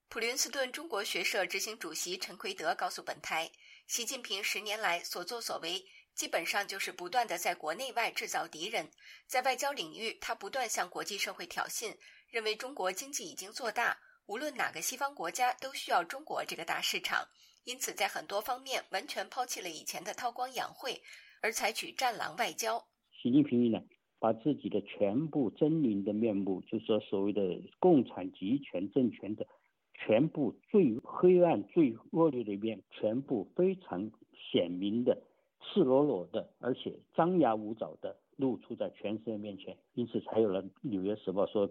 [0.10, 3.51] 普林斯顿中国学社执行主席陈奎德告诉本台，
[3.88, 5.86] 习近平十年来所作所为，
[6.16, 8.89] 基本上就是不断的在国内外制造敌人。
[9.28, 11.95] 在外交领域，他不断向国际社会挑衅，
[12.30, 17.28] 认为中国经济已经做大，无论哪个西方国家都需要中国这个大市场。
[17.66, 20.99] 因此，在很多方面完全抛弃了以前的韬光养晦，
[21.39, 22.84] 而采取战狼外交。
[23.22, 23.80] 习近平呢？
[24.20, 29.48] 把自己的全部狰狞的面目，就是说所谓的共产集权政权的
[29.94, 34.12] 全部最黑暗、最恶劣的一面，全部非常
[34.52, 35.22] 显明的、
[35.62, 39.78] 赤裸裸的，而且张牙舞爪的露出在全世界面前。
[39.94, 41.68] 因此，才有了《纽约时报》说：“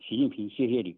[0.00, 0.96] 习近平，谢谢你。”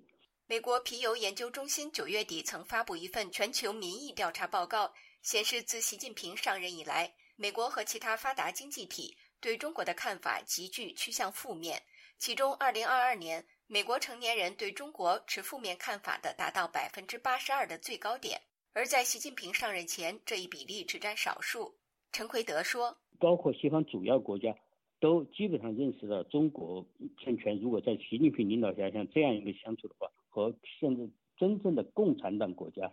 [0.49, 4.93] 美国皮尤研究中心九月底曾发布一份全球民意调查报告，
[5.23, 9.15] 显示自习近平上任以来，美国和其他发达经济体。
[9.43, 11.83] 对中国的看法急剧趋向负面，
[12.17, 18.41] 其中2022年美国成年人对中国持负面看法的达到百分之八十二的最高点，
[18.73, 21.75] 而在习近平上任前，这一比例只占少数。
[22.13, 24.55] 陈奎德说：“包括西方主要国家
[25.01, 26.87] 都基本上认识到，中国
[27.19, 31.03] 政权如果在习近平领导下像这样一个相处的话，和现在
[31.37, 32.93] 真正的共产党国家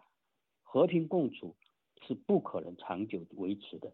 [0.63, 1.55] 和平共处
[2.07, 3.93] 是不可能长久维持的。”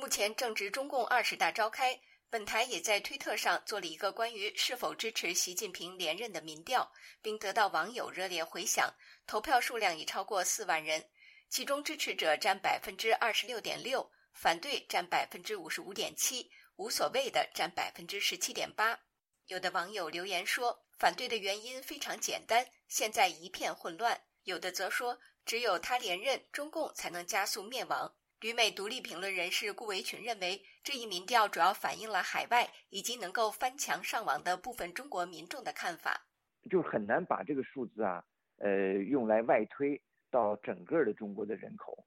[0.00, 6.90] 目前正值中共二十大召开，本台也在推特上做了一个关于是否支持习近平连任的民调，
[7.20, 8.90] 并得到网友热烈回响，
[9.26, 11.06] 投票数量已超过四万人，
[11.50, 18.98] 其中支持者占百分之二十六点六，反对占百分之五十五点七，无所谓的占百分之十七点八。
[19.48, 28.14] 有的网友留言说，反对的原因非常简单，现在一片混乱；有的则说，只有他连任，中共才能加速灭亡。
[28.40, 36.26] 旅美独立评论人士顾维群认为，这一民调主要反映了海外以及能够翻墙上网的部分中国民众的看法。
[36.70, 38.24] 就很难把这个数字啊，
[38.56, 42.06] 呃，用来外推到整个的中国的人口。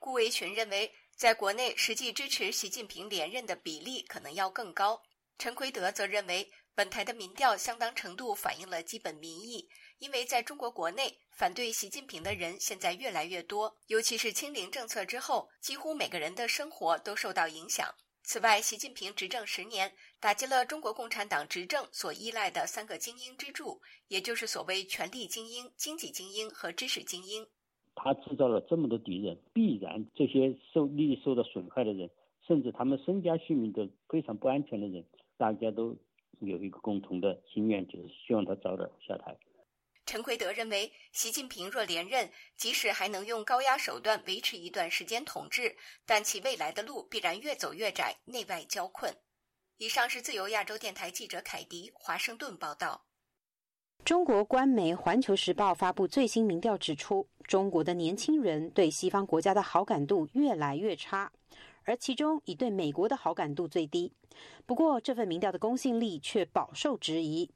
[0.00, 5.00] 顾维群认为，在国内实际支持习近平连任的比例可能要更高。
[5.38, 9.68] 陈奎德则认为，本台的民调相当程度反映了基本民意。
[9.98, 17.86] 因为在中国国内，反对习近平的人现在越来越多，尤其是清零政策之后，几乎每个人的生活都受到影响。
[18.22, 19.90] 此外，习近平执政十年，
[20.20, 27.46] 打击了中国共产党执政所依赖的三个精英支柱，也就是所谓权力精英、经济精英和知识精英。
[27.96, 32.08] 他制造了这么多敌人，必然这些受利益受到损害的人，
[32.46, 35.04] 甚至他们身家性命都非常不安全的人，
[35.36, 35.96] 大家都
[36.38, 39.36] 有一个共同的心愿，就是希望他早点下台。
[40.08, 49.14] 陈奎德认为，习近平若连任，即使还能用高压手段维持一段时间统治，但其未来的路必然越走越窄，内外交困。
[49.76, 53.04] 以上是自由亚洲电台记者凯迪华盛顿报道。
[54.02, 61.30] 中国官媒《环球时报》发布最新民调指出，中国的年轻人对西方国家的好感度越来越差，
[61.84, 64.14] 而其中以对美国的好感度最低。
[64.64, 67.50] 不过，这份民调的公信力却饱受质疑。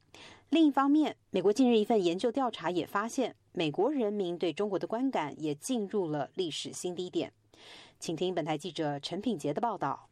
[0.53, 7.33] 另一方面，美国近日一份研究调查也发现，美国人民对中国的观感也进入了历史新低点。
[7.97, 10.07] 请听本台记者陈品杰的报道。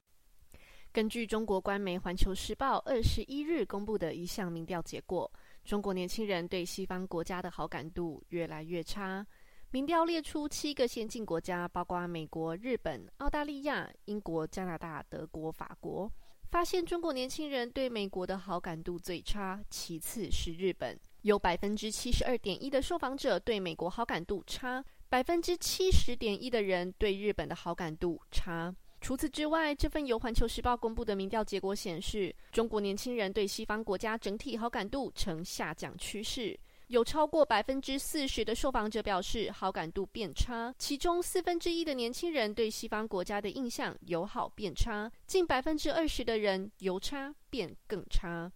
[0.92, 5.32] 根据中国官媒《环球时报》二十一日公布的一项民调结果。
[5.64, 9.24] 中国年轻人对西方国家的好感度越来越差。
[9.70, 16.12] 民调列出七个先进国家，包括美国、日本、澳大利亚、英国、加拿大、德国、法国，
[16.52, 28.76] 发现中国年轻人对美国的好感度最差，其次是日本，有百分之七十二点一的受访者对美国好感度差，百分之七十点一的人对日本的好感度差。
[29.00, 36.60] 除此之外，这份由环球时报公布的民调结果显示，中国年轻人对西方国家整体好感度呈下降趋势，
[36.92, 48.52] 有超过百分之四十的受访者表示好感度变差，其中四分之一的年轻人对西方国家的印象由好变差，近百分之二十的人由差变更差。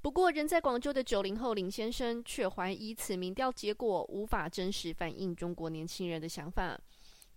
[0.00, 6.78] 不过，人在广州的九零后林先生却怀疑此民调结果无法真实反映中国年轻人的想法。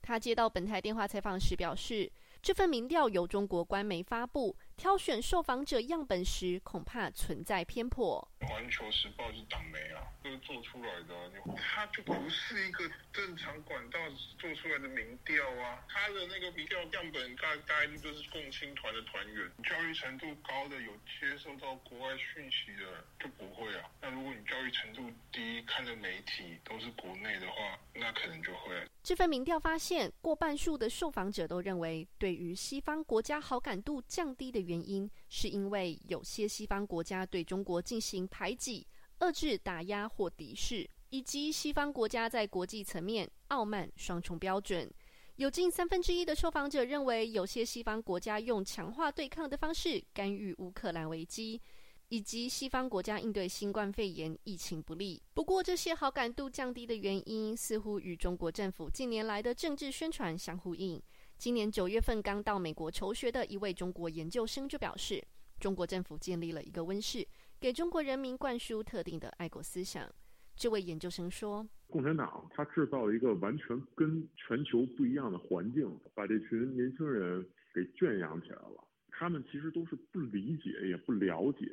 [0.03, 2.11] 他接到本台电话采访时表示。
[2.39, 8.25] 这份民调由中国官媒发布，挑选受访者样本时恐怕存在偏颇。
[8.41, 13.99] 环球时报是党媒啊，都是做出来的，它就不是一个正常管道
[14.37, 15.83] 做出来的民调啊。
[15.89, 23.89] 它的那个民调样本大概率就是共青团的团员，教育程度高的有接受到国外讯息的就不会啊。
[23.99, 28.87] 那如果你教育程度低，看的媒体都是国内的话，那可能就会。
[29.03, 32.37] 这份民调发现，过半数的受访者都认为对。
[32.37, 38.85] 于西方国家好感度降低的原因，是因为有些西方国家对中国进行排挤、
[39.19, 44.91] 遏制、打压或敌视，以及西方国家在国际层面傲慢双重标准。
[45.37, 51.61] 有近三分之一的受访者认为，有些西方国家用强化对抗的方式干预乌克兰危机，
[52.09, 55.21] 以及西方国家应对新冠肺炎疫情不利。
[55.35, 60.99] 不过，这些好感度降低的原因，似乎与中国政府近年来的政治宣传相呼应。
[61.37, 65.23] 今年九月份刚到美国求学的一位中国研究生就表示，
[65.59, 67.25] 中国政府建立了一个温室，
[67.59, 70.11] 给中国人民灌输特定的爱国思想。
[70.55, 78.83] 这位研究生说：“共产党他制造了一个完全跟全球不一样的环境，把这群年轻人给圈养起来了。
[79.11, 81.71] 他们其实都是不理解、也不了解，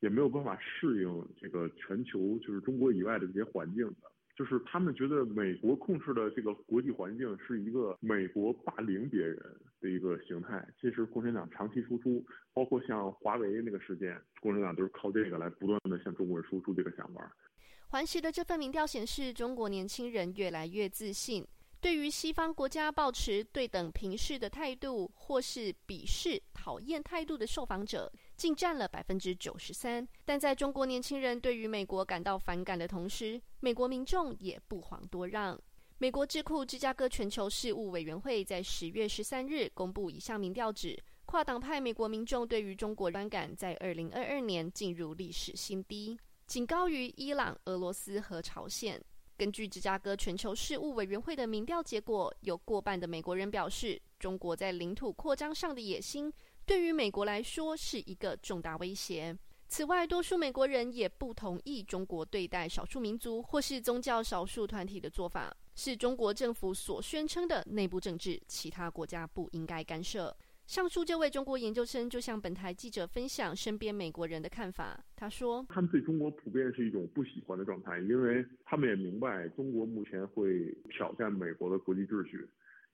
[0.00, 9.36] 也没有办法适应这个全球，就是中国以外的这些环境的。”就是他们觉得美国控制的这个国际环境是一个美国霸凌别人
[9.80, 10.64] 的一个形态。
[10.80, 12.24] 其实共产党长期输出，
[12.54, 17.36] 包括像华为那个事件，共产党都是靠这个来不断的向中国人输出这个想法。
[17.88, 21.44] 环时的这份民调显示，中国年轻人越来越自信。
[21.80, 30.08] 对于西方国家保持对等平视的态度，或是鄙视、讨厌态度的受访者，竟占了百分之九十三。
[30.24, 35.60] 但在中国年轻人对于美国感到反感的同时，美国民众也不遑多让。
[35.98, 46.16] 美国智库芝加哥全球事务委员会在十月十三日公布一项民调，指跨党派美国民众对于中国观感在二零二二年进入历史新低，
[46.46, 49.02] 仅高于伊朗、俄罗斯和朝鲜。
[49.36, 56.32] 根据芝加哥全球事务委员会的民调结果，有过半的美国人表示，中国在领土扩张上的野心
[56.68, 59.34] 对于美国来说是一个重大威胁。
[59.68, 70.36] 此外，多数美国人也不同意中国对待少数民族或是宗教少数团体的做法，是中国政府所宣称的内部政治，其他国家不应该干涉。
[70.66, 75.02] 上述这位中国研究生就向本台记者分享身边美国人的看法。
[75.16, 82.46] 他说：“他们对中国普遍是一种不喜欢的状态，因为他们也明白中国目前会挑战美国的国际秩序，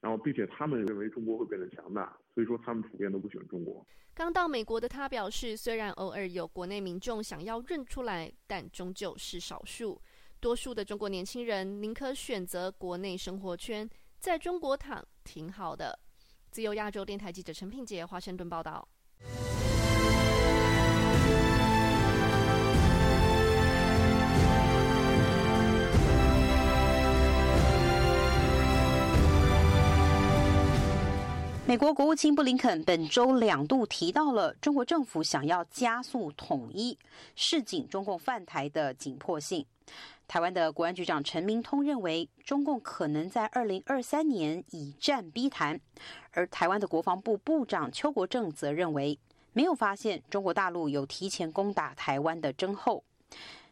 [0.04, 3.82] 然后并且他们认为中国会变得强大，所以说他们普遍都不喜欢中国。”
[4.12, 9.98] 刚到美国的他表示，虽然偶尔有国内民众想要认出来，但终究是少数。
[10.40, 13.88] 多数的中国年轻人宁可选择国内生活圈，
[14.20, 15.98] 在中国躺挺好的。
[16.50, 18.86] 自由亚洲电台记者陈品杰华盛顿报道。
[31.66, 36.98] 美国国务卿布林肯本周两度提到了中国政府想要加速统一，
[37.34, 39.64] 示警中共犯台的紧迫性。
[40.28, 45.80] 台湾的国安局长陈明通认为，中共可能在二零二三年以战逼谈，
[46.32, 49.18] 而台湾的国防部部长邱国正则认为，
[49.54, 53.02] 没有发现中国大陆有提前攻打台湾的征候。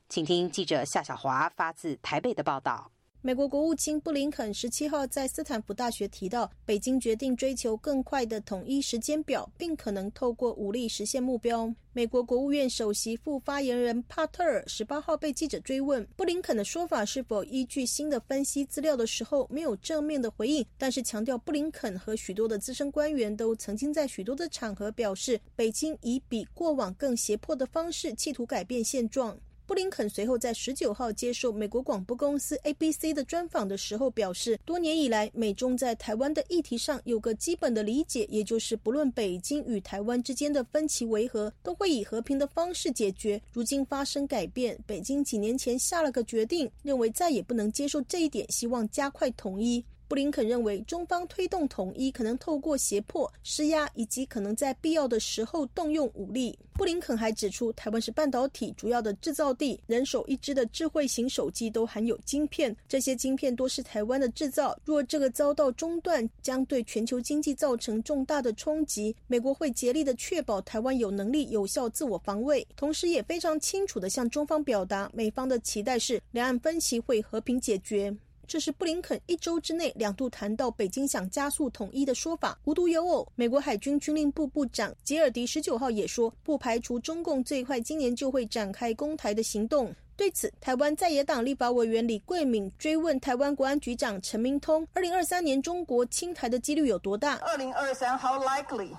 [0.08, 2.90] 请听记者夏小华发自台北的报道。
[3.24, 11.72] 美国国务卿布林肯十七号在斯坦福大学提到，北京决定追求更快的统一时间表，并可能透过武力实现目标。
[11.92, 29.38] 美国国务院首席副发言人帕特尔十八号被记者追问布林肯的说法是否依据新的分析资料的时候，没有正面的回应，但是强调布林肯和许多的资深官员都曾经在许多的场合表示，北京以比过往更胁迫的方式企图改变现状。
[29.72, 43.40] 布林肯随后在十九号接受美国广播公司 ABC 的专访的时候表示，多年以来，美中在台湾的议题上有个基本的理解，也就是不论北京与台湾之间的分歧为何，都会以和平的方式解决。
[43.50, 49.82] 如今发生改变，北京几年前下了个决定，认为再也不能接受这一点，希望加快统一。
[50.12, 56.58] 布林肯认为，中方推动统一可能透过胁迫、施压，以及可能在必要的时候动用武力。
[56.74, 64.78] 布林肯还指出，台湾是半导体主要的制造地，人手一支的智慧型手机都含有晶片，这些晶片多是台湾的制造。
[64.84, 69.16] 若这个遭到中断，将对全球经济造成重大的冲击。
[69.26, 78.14] 美国会竭力的确保台湾有能力有效自我防卫，同时也非常清楚的向中方表达，美方的期待是两岸分歧会和平解决。
[78.52, 83.26] 这是布林肯一周之内两度谈到北京想加速统一的说法，无独有偶。
[83.34, 89.90] 美国海军军令部部长吉尔迪十九号也说，不排除中共最快今年就会展开攻台的行动。
[90.18, 97.36] 对此，台湾在野党立法委员李桂敏追问台湾国安局长陈明通，二零二三年中国侵台的几率有多大？
[97.36, 98.90] 二零二三，How likely？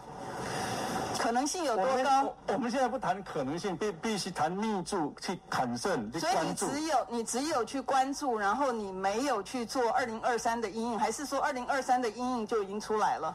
[1.23, 2.35] 可能性有多高？
[2.47, 6.65] 我们现在不谈可能性，必必须谈密注去砍胜去关注。
[6.67, 13.33] 所以你只有你只有去关注，然后你没有去做二零二三的阴影，还是说二零二三的阴影就已经出来了？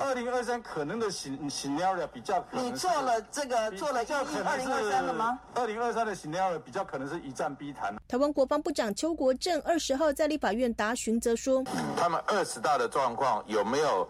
[0.00, 5.38] 二零二三可能的 scenario 比较，你做了这个做了阴影二零二三了吗？
[5.54, 7.94] 二零二三的 scenario 比较可能是一战必谈。
[8.08, 11.62] 台湾国防部长邱国正二十号在立法院答询则说，
[11.96, 14.08] 他们二十大的状况有没有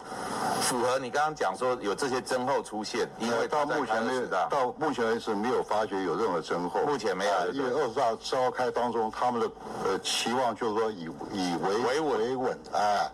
[0.62, 3.06] 符合你刚刚讲说有这些增厚出现？
[3.20, 6.80] 因为到目前为止，到目前为止没有发觉有任何增厚。
[6.86, 9.50] 目前没有，因为二十大召开当中，他们的
[9.84, 13.10] 呃期望就是说以以维维稳，啊，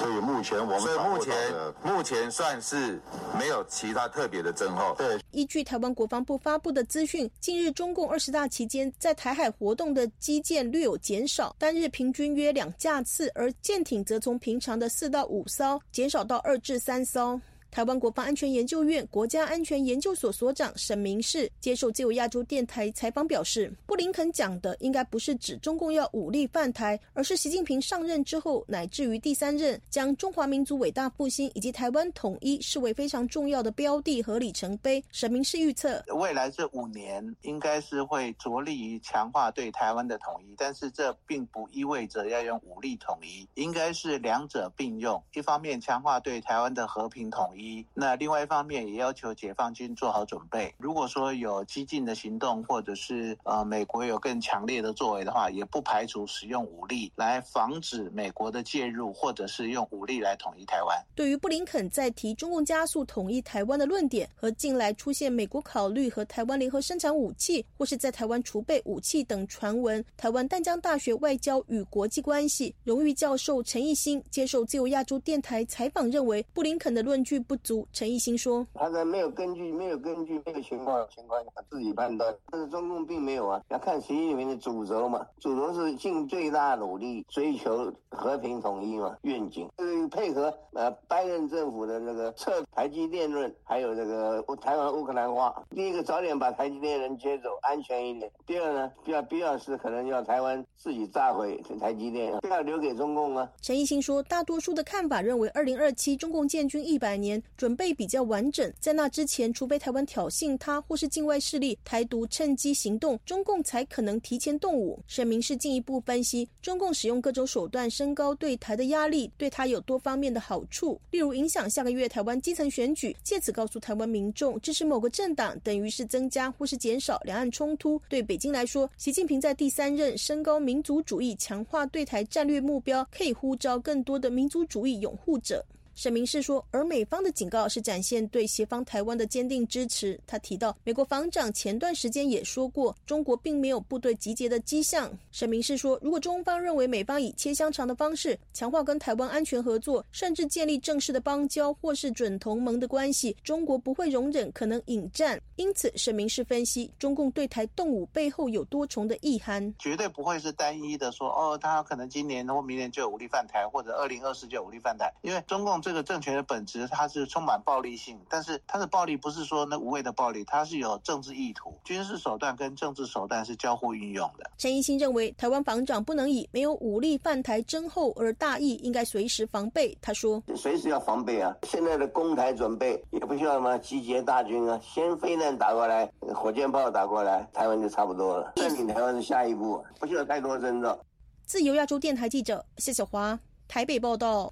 [0.00, 1.34] 所以目前我们所以目前
[1.82, 3.00] 目前算是
[3.38, 4.94] 没有其他特别的增厚。
[4.98, 17.40] 对，依据台湾国防部发布的资讯，近日中共二十大期间在台海活动的机舰略有减少，单日平均约两架次，而舰艇则从平常的四到五艘减少到二至三艘。
[17.74, 35.02] 台湾国防安全研究院国家安全研究所所长沈明世接受自由亚洲电台采访表示，布林肯讲的应该不是指中共要武力犯台，而是习近平上任之后乃至于第三任，将中华民族伟大复兴以及台湾统一视为非常重要的标的和里程碑。
[35.10, 47.63] 沈明世预测，未来这五年应该是会着力于强化对台湾的统一，但是这并不意味着要用武力统一，应该是两者并用，一方面强化对台湾的和平统一。
[47.92, 50.74] 那另外一方面也要求解放军做好准备。
[50.78, 60.96] 如果说有激进的行动，或者是呃美国有更强烈的作为的话，也不排除使用武力来防止美国的介入，或者是用武力来统一台湾。
[61.14, 77.53] 对于布林肯在提中共加速统一台湾的论点，和近来出现美国考虑和台湾联合生产武器，或是在台湾储备武器等传闻，台湾淡江大学外交与国际关系荣誉教授陈义兴接受自由亚洲电台采访认为，布林肯的论据不。
[77.54, 95.54] 不足，陈义兴说：“他在没有根据、没有根据、没有情况情况下自己判断，但是中共并没有啊，要看习近平的主轴嘛，主轴是尽最大努力追求和平统一嘛，愿景是配合呃拜登政府的那个撤台积电论，还有这个台湾乌克兰化。
[95.70, 114.98] 第一个早点把台积电人接走，安全一点；第二呢，必要必要时可能要台湾自己炸毁台积电，不要留给中共啊。”陈义兴说：“大多数的看法认为，二零二七中共建军一百年。”准备比较完整，在那之前，除非台湾挑衅他或是境外势力台独趁机行动，中共才可能提前动武。
[115.06, 128.00] 沈明是进一步分析，中共使用各种手段升高对台的压力，对他有多方面的好处，例如影响下个月台湾基层选举，借此告诉台湾民众支持某个政党，等于是增加或是减少两岸冲突。
[128.08, 135.64] 对北京来说，习近平在第三任升高民族主义，强化对台战略目标，可以呼召更多的民族主义拥护者。
[135.94, 140.18] 沈明是说，而美方的警告是展现对协方台湾的坚定支持。
[140.26, 145.10] 他提到，美国防长前段时间也说过，中国并没有部队集结的迹象。
[145.30, 155.40] 沈明是说，如果中方认为美方以切香肠的方式强化跟台湾安全合作，甚至建立正式的邦交或是准同盟的关系，中国不会容忍可能引战。
[155.56, 165.12] 因此，沈明是分析，中共对台动武背后有多重的意涵，绝对不会是单一的说，哦，他可能今年或明年就有武力犯台，或者二零二四就有武力犯台。
[165.22, 174.50] 因为中共这个政权的本质，它是充满暴力性，但是它的暴力不是说那无谓的暴力，它是有政治意图，军事手段跟政治手段是交互运用的。
[174.56, 179.94] 陈一新认为，台湾防长不能以没有武力犯台征后而大意，应该随时防备。
[180.00, 181.54] 他说，随时要防备啊！
[181.64, 188.54] 现在的攻台准备也不需要什么集结大军啊，先飞弹打过来，火箭炮打过来，台湾就差不多了。
[188.56, 190.98] 占领台湾是下一步，不需要太多征兆。
[191.44, 194.50] 自由亚洲电台记者谢小华台北报道。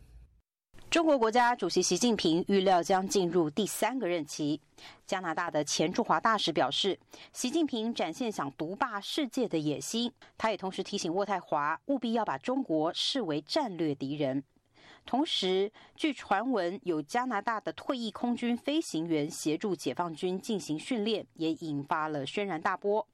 [0.92, 4.60] 中国国家主席习近平预料将进入第三个任期。
[5.06, 7.00] 加拿大的前驻华大使表示，
[7.32, 10.12] 习近平展现想独霸世界的野心。
[10.36, 14.44] 他也同时提醒渥太华，务必要把中国视为战略敌人。
[15.06, 23.04] 同时，据传闻，有加拿大的退役空军飞行员协助解放军进行训练，也引发了轩然大波。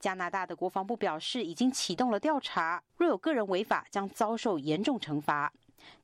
[0.00, 5.52] 加拿大的国防部表示，已经启动了调查，若有个人违法，将遭受严重惩罚。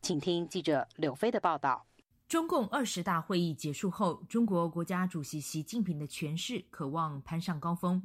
[0.02, 1.86] 请听记者柳飞的报道。
[2.28, 8.02] 中共二十大会议结束后，中国国家主席习近平的权势渴望攀上高峰。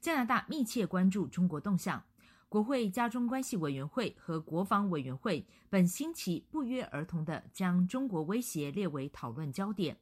[0.00, 2.02] 加拿大密切关注中国动向，
[2.48, 9.96] 国会加中关系委员会和国防委员会本星期不约而同地将中国威胁列为讨论焦点。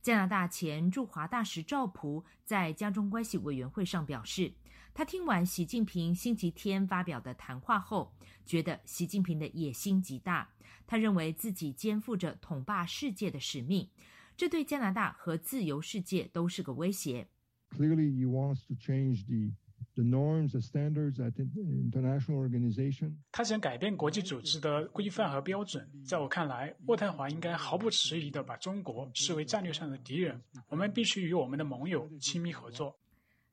[0.00, 4.52] 加拿大前驻华大使赵普在加中关系委员会上表示，
[4.96, 8.14] 他听完习近平星期天发表的谈话后，
[8.46, 10.48] 觉得习近平的野心极大。
[10.86, 13.90] 他认为自己肩负着统霸世界的使命，
[14.36, 17.26] 这对加拿大和自由世界都是个威胁。
[17.70, 19.52] Clearly, he wants to change the
[19.96, 23.16] the norms, the standards at the international organization.
[23.32, 25.90] 他想改变国际组织的规范和标准。
[26.06, 30.40] 在我看来，渥太华应该毫不迟疑地把中国视为战略上的敌人。
[30.68, 32.96] 我们必须与我们的盟友亲密合作。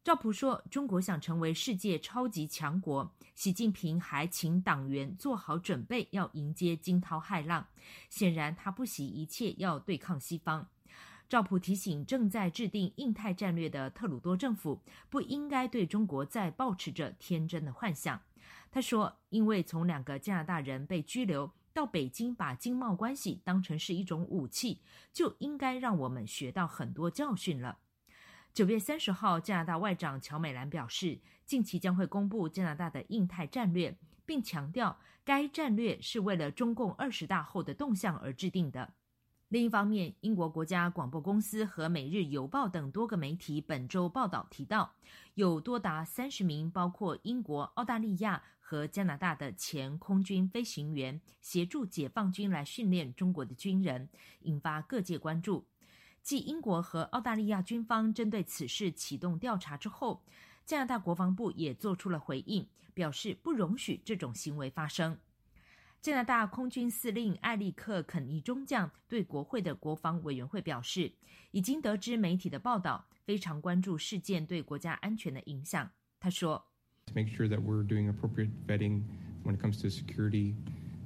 [0.04, 7.68] 赵普说：“中国想成为世界超级强国。”习近平还请党员做好准备，要迎接惊涛骇浪。
[8.10, 10.68] 显然，他不惜一切要对抗西方。
[11.30, 14.82] 赵普提醒正在制定印太战略的特鲁多政府，
[15.12, 18.20] 不应该对中国再抱持着天真的幻想。
[18.72, 24.80] 他说：“因为从两个加拿大人被拘留到北京把经贸关系当成是一种武器，
[25.14, 27.78] 就应该让我们学到很多教训了。”
[28.54, 38.94] 九月三十号，加拿大外长乔美兰表示，近期将会公布加拿大的印太战略，并强调该战略是为了中共二十大后的动向而制定的。
[39.48, 44.96] 另一方面，英国国家广播公司和《每日邮报》等多个媒体本周报道提到，
[45.36, 54.10] 有多达三十名包括英国、澳大利亚和加拿大的前空军飞行员协助解放军来训练中国的军人，
[54.42, 55.66] 引发各界关注。
[56.22, 60.24] 继英国和澳大利亚军方针对此事启动调查之后，
[60.66, 65.18] 加拿大国防部也做出了回应，表示不容许这种行为发生。
[66.00, 71.12] 加拿大空军司令艾利克·肯尼中将对国会的国防委员会表示，
[71.52, 75.90] 已经得知媒体的报道，非常关注事件对国家安全的影响。
[76.20, 76.68] 他说
[77.14, 79.04] ：“Make sure that we're doing appropriate vetting
[79.44, 80.56] when it comes to security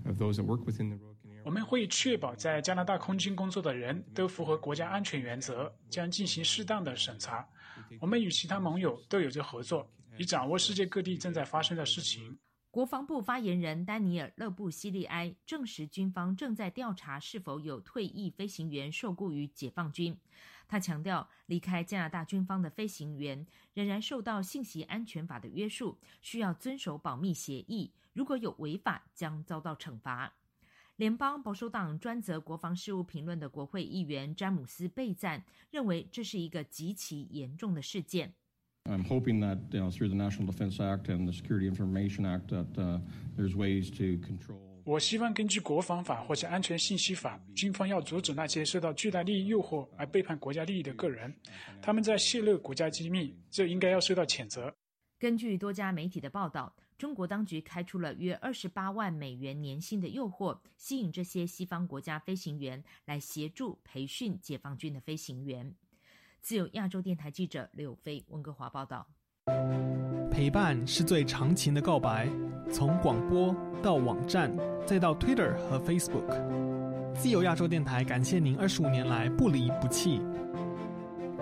[0.05, 1.14] of those that work within the.”
[1.45, 7.47] 我们会确保在加拿大空军工作的人都符合国家安全原则，将进行适当的审查。
[8.01, 9.87] 我们与其他盟友都有着合作，
[10.17, 12.35] 以掌握世界各地正在发生的事情。
[12.71, 20.17] 国防部发言人丹尼尔·勒布西利埃证实，军方正在调查是否有退役飞行员受雇于解放军。
[20.67, 27.91] 他强调，离开加拿大军方的飞行员仍然受到信息安全法的约束，需要遵守保密协议。
[28.13, 30.33] 如果有违法，将遭到惩罚。
[30.97, 38.33] 联邦保守党专责国防事务评论的国会议员詹姆斯·贝赞认为，这是一个极其严重的事件。
[38.85, 43.01] I'm hoping that through the National Defense Act and the Security Information Act that
[43.35, 44.61] there's ways to control.
[44.85, 51.35] 我希望根据国防法或者安全信息法，军方要阻止那些受到巨大利益诱惑而背叛国家利益的个人。
[51.81, 54.73] 他们在泄露国家机密，这应该要受到谴责。
[55.19, 56.73] 根据多家媒体的报道。
[56.97, 65.73] 中国当局开出了约二十八万美元年薪的诱惑，吸引这些西方国家飞行员来协助培训解放军的飞行员。
[66.41, 69.05] 自由亚洲电台记者柳飞温哥华报道。
[70.31, 72.29] 陪伴是最长情的告白，
[72.71, 80.21] 从广播到网站，再到 Twitter 和 Facebook，自由亚洲电台感谢您二十五年来不离不弃。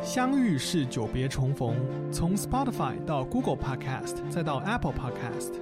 [0.04, 1.78] 相遇是久别重逢，
[2.12, 5.54] 从 Spotify 到 Google Podcast 再到 Apple Podcast，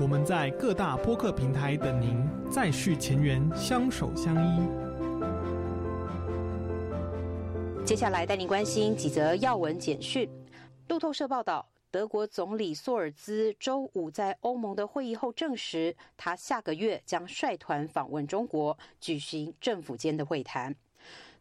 [0.00, 4.66] 我们在各大播客平台等您，再续前缘，相守相依。
[7.84, 10.26] 接下来带您关心几则要闻简讯。
[10.88, 11.66] 路透社报道。
[11.88, 20.74] 德国总理索尔兹周五在欧盟的会议后证实，他下个月将率团访问中国，举行政府间的会谈。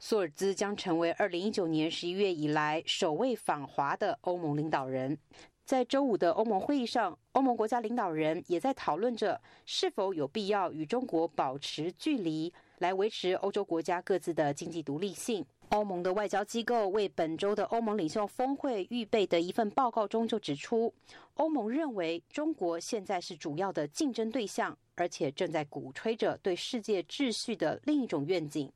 [0.07, 5.17] 索尔兹将成为二零一九年十一月以来首位访华的欧盟领导人。
[5.63, 15.43] 在周五的欧盟会议上，欧盟国家领导人也在讨论着是否有必要与中国保持距离，来维持欧洲国家各自的经济独立性。
[15.69, 20.93] 欧盟的外交机构为本周的欧盟领袖峰会预备的一份报告中就指出，
[21.33, 28.71] 欧盟认为中国现在是主要的竞争对象，而且正在鼓吹着对世界秩序的另一种愿景。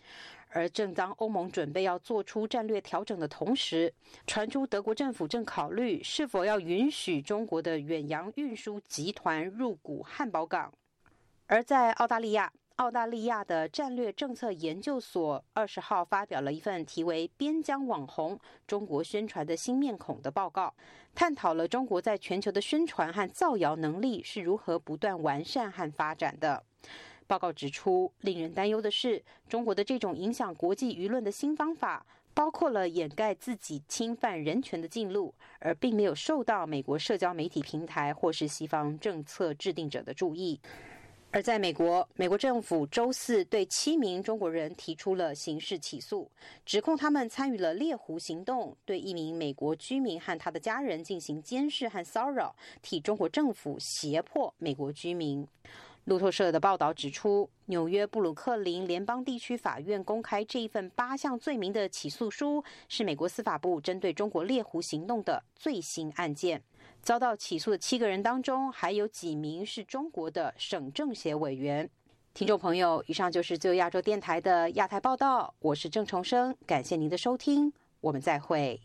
[0.50, 3.94] 而正当欧盟准备要做出战略调整的同时，
[4.28, 10.74] 传出德国政府正考虑是否要允许中国的远洋运输集团入股汉堡港。
[11.48, 12.52] 而在澳大利亚。
[12.80, 20.74] 澳大利亚的战略政策研究所二十号发表了一份题为《边疆网红：中国宣传的新面孔》的报告，
[21.14, 26.64] 探讨了中国在全球的宣传和造谣能力是如何不断完善和发展的。
[27.30, 32.04] 报告指出，令人担忧的是，中国的这种影响国际舆论的新方法，
[32.34, 40.60] 包括了掩盖自己侵犯人权的进路，而并没有受到美国社交媒体平台或是西方政策制定者的注意。
[41.32, 46.28] 而在美国，美国政府周四对七名中国人提出了刑事起诉，
[46.66, 55.48] 指控他们参与了猎狐行动，对一名美国居民和他的家人进行监视和骚扰，替中国政府胁迫美国居民。
[56.10, 66.60] 路透社的报道指出，纽约布鲁克林联邦地区法院公开这一份八项罪名的起诉书，是美国司法部针对中国猎狐行动的最新案件。
[67.04, 71.88] 遭到起诉的七个人当中，还有几名是中国的省政协委员。
[72.34, 78.82] 听众朋友，以上就是自由亚洲电台的亚太报道，我是郑重生，感谢您的收听，我们再会。